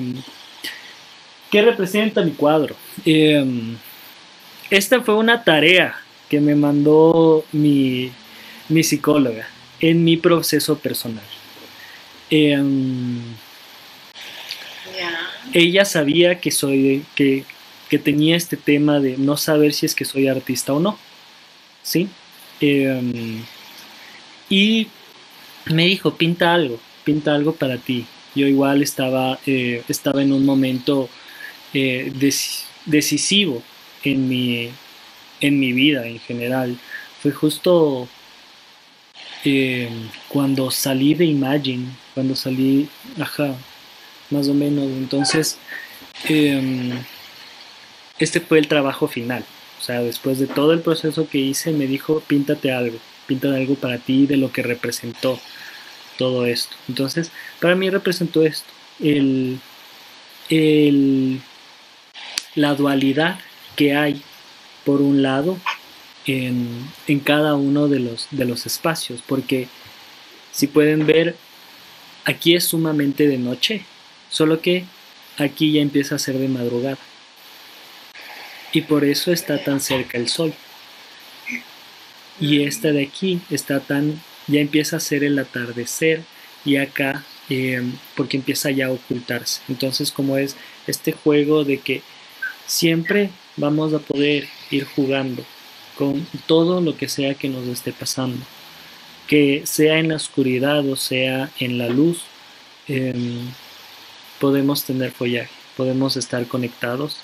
[1.54, 2.74] ¿Qué representa mi cuadro?
[3.04, 3.76] Em,
[4.70, 5.94] esta fue una tarea
[6.28, 8.10] que me mandó mi,
[8.68, 9.46] mi psicóloga
[9.78, 11.22] en mi proceso personal.
[12.28, 13.20] Em,
[15.52, 17.44] ella sabía que soy que,
[17.88, 20.98] que, tenía este tema de no saber si es que soy artista o no.
[21.84, 22.08] ¿Sí?
[22.60, 23.44] Em,
[24.50, 24.88] y
[25.66, 28.06] me dijo, pinta algo, pinta algo para ti.
[28.34, 31.08] Yo igual estaba, eh, estaba en un momento
[31.72, 32.12] eh,
[32.86, 33.62] decisivo
[34.02, 34.70] en mi,
[35.40, 36.76] en mi vida en general.
[37.22, 38.08] Fue justo
[39.44, 39.88] eh,
[40.28, 42.88] cuando salí de Imagine, cuando salí,
[43.20, 43.54] ajá,
[44.30, 44.84] más o menos.
[44.84, 45.58] Entonces,
[46.28, 46.92] em,
[48.18, 49.44] este fue el trabajo final.
[49.80, 53.74] O sea, después de todo el proceso que hice, me dijo, píntate algo, píntate algo
[53.74, 55.38] para ti de lo que representó
[56.18, 56.76] todo esto.
[56.88, 59.58] Entonces, para mí representó esto, el,
[60.48, 61.40] el,
[62.54, 63.38] la dualidad
[63.76, 64.22] que hay,
[64.84, 65.58] por un lado,
[66.26, 69.68] en, en, cada uno de los, de los espacios, porque
[70.52, 71.36] si pueden ver,
[72.24, 73.84] aquí es sumamente de noche,
[74.30, 74.84] solo que
[75.38, 76.98] aquí ya empieza a ser de madrugada.
[78.72, 80.52] Y por eso está tan cerca el sol.
[82.40, 86.22] Y esta de aquí está tan, ya empieza a ser el atardecer
[86.64, 87.82] y acá, eh,
[88.16, 89.60] porque empieza ya a ocultarse.
[89.68, 92.02] Entonces como es este juego de que
[92.66, 95.44] siempre vamos a poder ir jugando
[95.96, 98.44] con todo lo que sea que nos esté pasando,
[99.28, 102.22] que sea en la oscuridad o sea en la luz,
[102.88, 103.52] em,
[104.40, 107.18] podemos tener follaje, podemos estar conectados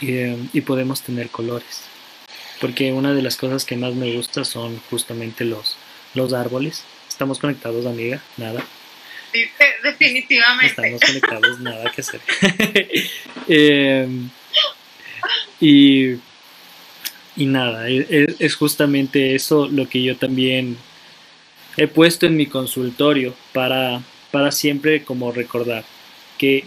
[0.00, 1.82] em, y podemos tener colores.
[2.60, 5.76] Porque una de las cosas que más me gusta son justamente los,
[6.14, 6.84] los árboles.
[7.08, 8.64] Estamos conectados, amiga, nada.
[9.82, 10.66] definitivamente.
[10.66, 12.20] Estamos conectados, nada que hacer.
[13.50, 14.28] Em,
[15.60, 16.12] y,
[17.36, 20.76] y nada, e, e, es, justamente eso lo que yo también
[21.78, 25.84] he puesto en mi consultorio para, para siempre como recordar
[26.36, 26.64] que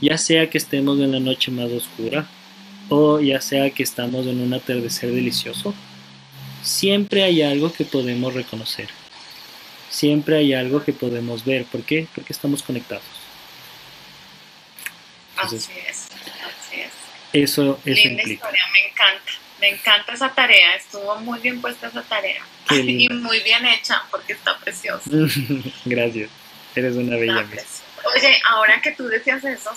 [0.00, 2.28] ya sea que estemos en la noche más oscura
[2.88, 5.74] o ya sea que estamos en un atardecer delicioso,
[6.62, 8.88] siempre hay algo que podemos reconocer.
[9.90, 11.64] Siempre hay algo que podemos ver.
[11.64, 12.06] ¿Por qué?
[12.14, 13.04] Porque estamos conectados.
[15.36, 16.90] así es, así es.
[17.32, 19.32] Eso, Linda historia, me encanta.
[19.60, 22.42] Me encanta esa tarea, estuvo muy bien puesta esa tarea.
[22.70, 25.10] Y muy bien hecha, porque está preciosa.
[25.84, 26.30] Gracias,
[26.74, 27.46] eres una bella
[28.16, 29.70] Oye, ahora que tú decías eso,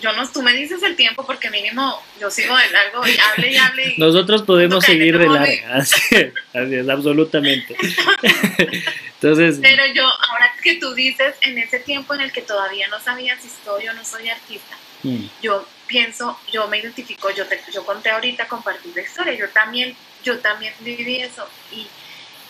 [0.00, 3.52] yo no, tú me dices el tiempo porque mínimo yo sigo de largo y hable
[3.52, 3.94] y hable.
[3.98, 7.76] Nosotros podemos seguir de largo, así es, así es, absolutamente.
[9.20, 13.00] Entonces, Pero yo, ahora que tú dices, en ese tiempo en el que todavía no
[13.00, 15.26] sabía si soy o no soy artista, mm.
[15.42, 19.96] yo pienso, yo me identifico, yo, te, yo conté ahorita compartir la historia, yo también,
[20.22, 21.88] yo también viví eso y,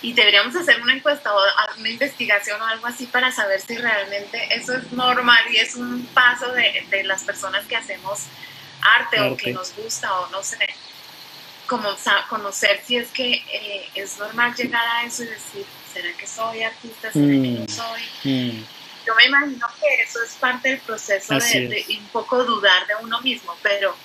[0.01, 1.41] y deberíamos hacer una encuesta o
[1.77, 6.07] una investigación o algo así para saber si realmente eso es normal y es un
[6.15, 8.21] paso de, de las personas que hacemos
[8.81, 10.69] arte, o que nos gusta o no sé,
[11.67, 11.89] como
[12.29, 16.63] conocer si es que eh, es normal llegar a eso y decir, ¿será que soy
[16.63, 17.13] artista?
[17.13, 17.69] ¿Será que no mm.
[17.69, 18.03] soy?
[18.25, 18.65] Mm
[19.09, 23.19] yo me imagino que eso es parte del proceso de, un poco dudar de uno
[23.23, 23.97] mismo, pero,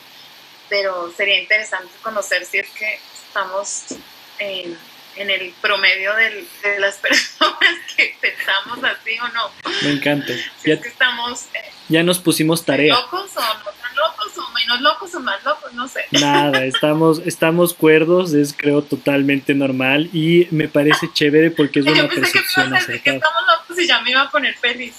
[0.70, 3.84] pero sería interesante conocer si es que estamos
[5.16, 6.46] en, el promedio de
[6.80, 9.52] las personas que pensamos así o no.
[9.84, 10.34] Me encanta.
[10.66, 11.48] ya, que estamos...
[11.54, 12.94] Eh, ya nos pusimos tarea.
[12.94, 15.74] ¿Locos o no tan locos o menos locos o más locos?
[15.74, 16.06] No sé.
[16.12, 22.08] Nada, estamos, estamos cuerdos, es creo totalmente normal y me parece chévere porque es una
[22.08, 23.18] percepción acertada.
[23.18, 24.96] estamos locos y ya me iba a poner feliz.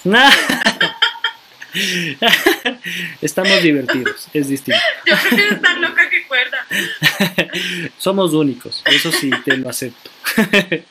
[3.21, 4.79] Estamos divertidos, es distinto.
[5.05, 6.04] Yo prefiero estar loca
[7.97, 10.09] Somos únicos, eso sí, te lo acepto.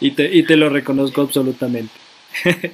[0.00, 1.94] y, te, y te lo reconozco absolutamente.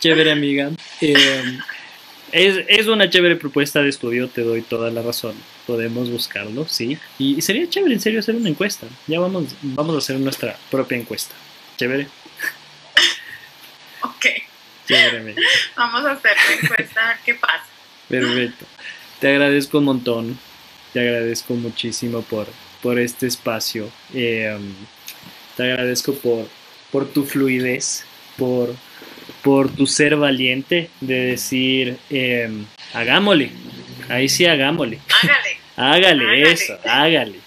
[0.00, 0.70] Chévere, amiga.
[1.00, 1.58] Eh,
[2.32, 5.34] es, una chévere propuesta de estudio, te doy toda la razón.
[5.66, 6.98] Podemos buscarlo, sí.
[7.18, 8.86] Y, sería chévere, en serio, hacer una encuesta.
[9.06, 11.34] Ya vamos, vamos a hacer nuestra propia encuesta.
[11.76, 12.08] Chévere.
[14.02, 14.26] Ok.
[14.86, 15.34] Chévere,
[15.76, 17.64] Vamos a hacer la encuesta a ver qué pasa.
[18.08, 18.66] Perfecto.
[19.20, 20.38] Te agradezco un montón.
[20.92, 22.46] Te agradezco muchísimo por,
[22.82, 23.90] por este espacio.
[24.14, 24.56] Eh,
[25.56, 26.46] te agradezco por,
[26.90, 28.04] por tu fluidez,
[28.36, 28.74] por
[29.42, 32.50] por tu ser valiente de decir, eh,
[32.94, 33.52] hagámosle,
[34.08, 34.98] ahí sí hagámosle.
[35.76, 36.16] Hágale.
[36.16, 37.38] hágale, eso, hágale.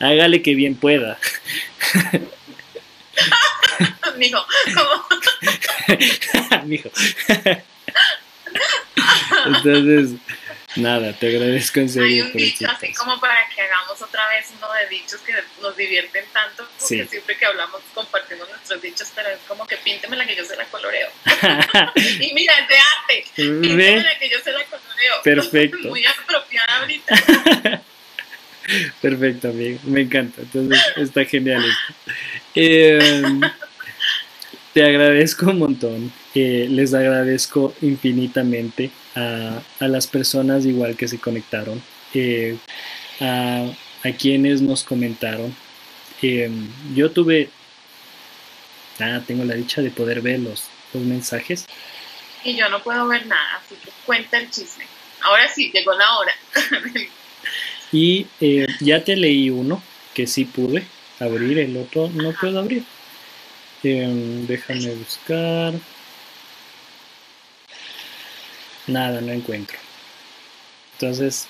[0.00, 1.18] hágale que bien pueda.
[4.16, 4.44] Mijo,
[4.74, 5.04] ¿cómo?
[6.66, 6.90] Mijo.
[9.46, 10.12] Entonces,
[10.78, 12.24] nada, te agradezco en serio.
[12.24, 15.76] Hay un dicho así como para que hagamos otra vez uno de dichos que nos
[15.76, 20.36] divierten tanto, porque siempre que hablamos compartimos nuestros dichos, pero es como que píntemela que
[20.36, 21.08] yo se la coloreo.
[22.20, 23.24] y mira, es de arte.
[23.34, 25.14] Píntemela que yo se la coloreo.
[25.22, 25.88] Perfecto.
[25.88, 27.82] Muy apropiada ahorita.
[29.00, 29.80] Perfecto, amigo.
[29.84, 30.42] Me encanta.
[30.42, 32.14] Entonces, está genial esto.
[32.54, 33.40] Em,
[34.74, 36.12] te agradezco un montón.
[36.34, 41.82] Eh, les agradezco infinitamente a, a, las personas igual que se conectaron,
[42.14, 42.56] eh,
[43.20, 43.66] a,
[44.04, 45.54] a, quienes nos comentaron.
[46.22, 46.50] Eh,
[46.94, 47.50] yo tuve,
[49.00, 51.66] ah, tengo la dicha de poder ver los, los mensajes.
[52.44, 54.84] Y yo no puedo ver nada, así que cuenta el chisme.
[55.22, 56.32] Ahora sí, llegó la hora.
[57.92, 58.26] y
[58.80, 59.82] ya te leí uno
[60.14, 60.84] que sí pude
[61.20, 62.84] abrir, el otro no puedo abrir.
[63.82, 65.74] Eh, déjame buscar.
[68.88, 69.78] Nada, no encuentro.
[70.94, 71.46] Entonces.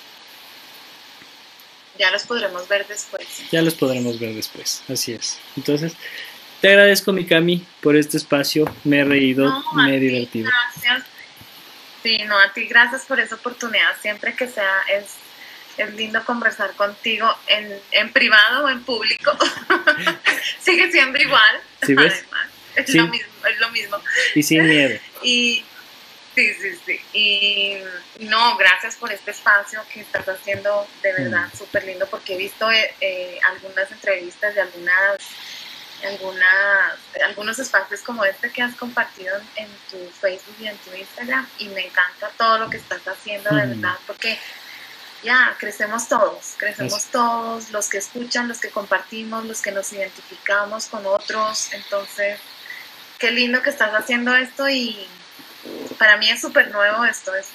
[1.97, 3.27] Ya los podremos ver después.
[3.51, 5.39] Ya los podremos ver después, así es.
[5.57, 5.93] Entonces,
[6.61, 8.65] te agradezco, Mikami, por este espacio.
[8.83, 10.49] Me he reído, me he divertido.
[10.49, 11.03] Gracias.
[12.03, 13.99] Sí, no, a ti gracias por esa oportunidad.
[14.01, 15.15] Siempre que sea, es
[15.79, 19.31] es lindo conversar contigo en, en privado o en público.
[20.59, 21.61] Sigue siendo igual.
[21.83, 22.25] ¿Sí ves?
[22.75, 23.97] es, Lo mismo, es lo mismo.
[24.35, 24.99] Y sin miedo.
[25.23, 25.63] Y
[26.39, 26.99] sí, sí, sí.
[27.13, 31.57] Y no, gracias por este espacio que estás haciendo de verdad mm.
[31.57, 35.17] súper lindo porque he visto eh, eh, algunas entrevistas de algunas
[36.05, 41.45] algunas, algunos espacios como este que has compartido en, tu Facebook y en tu Instagram
[41.57, 43.69] y me encanta todo lo que estás haciendo de mm.
[43.81, 44.39] verdad porque
[45.21, 50.85] ya, crecemos todos, crecemos todos, los que escuchan, los que compartimos, los que nos identificamos
[50.85, 51.73] con otros.
[51.73, 52.39] Entonces,
[53.17, 55.09] qué lindo que estás haciendo esto y
[55.97, 57.31] para mí es súper nuevo esto.
[57.35, 57.47] Es,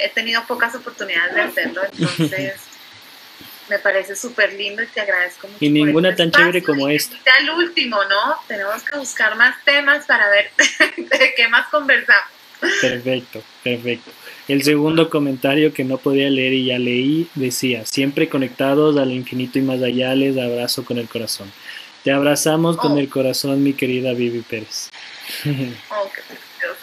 [0.00, 2.54] he tenido pocas oportunidades de hacerlo, entonces
[3.68, 5.64] me parece súper lindo y te agradezco mucho.
[5.64, 7.16] Y ninguna este tan chévere como esta.
[7.24, 8.36] Ya el último, ¿no?
[8.46, 10.50] Tenemos que buscar más temas para ver
[10.96, 12.30] de qué más conversamos.
[12.80, 14.10] Perfecto, perfecto.
[14.48, 19.58] El segundo comentario que no podía leer y ya leí decía, siempre conectados al infinito
[19.58, 21.50] y más allá, les abrazo con el corazón.
[22.04, 22.98] Te abrazamos con oh.
[22.98, 24.90] el corazón, mi querida Vivi Pérez.
[25.90, 26.10] Oh,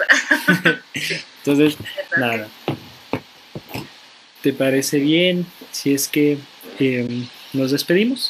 [1.39, 1.77] Entonces,
[2.17, 2.47] nada.
[4.41, 6.37] ¿Te parece bien si es que
[6.79, 8.27] em, nos despedimos?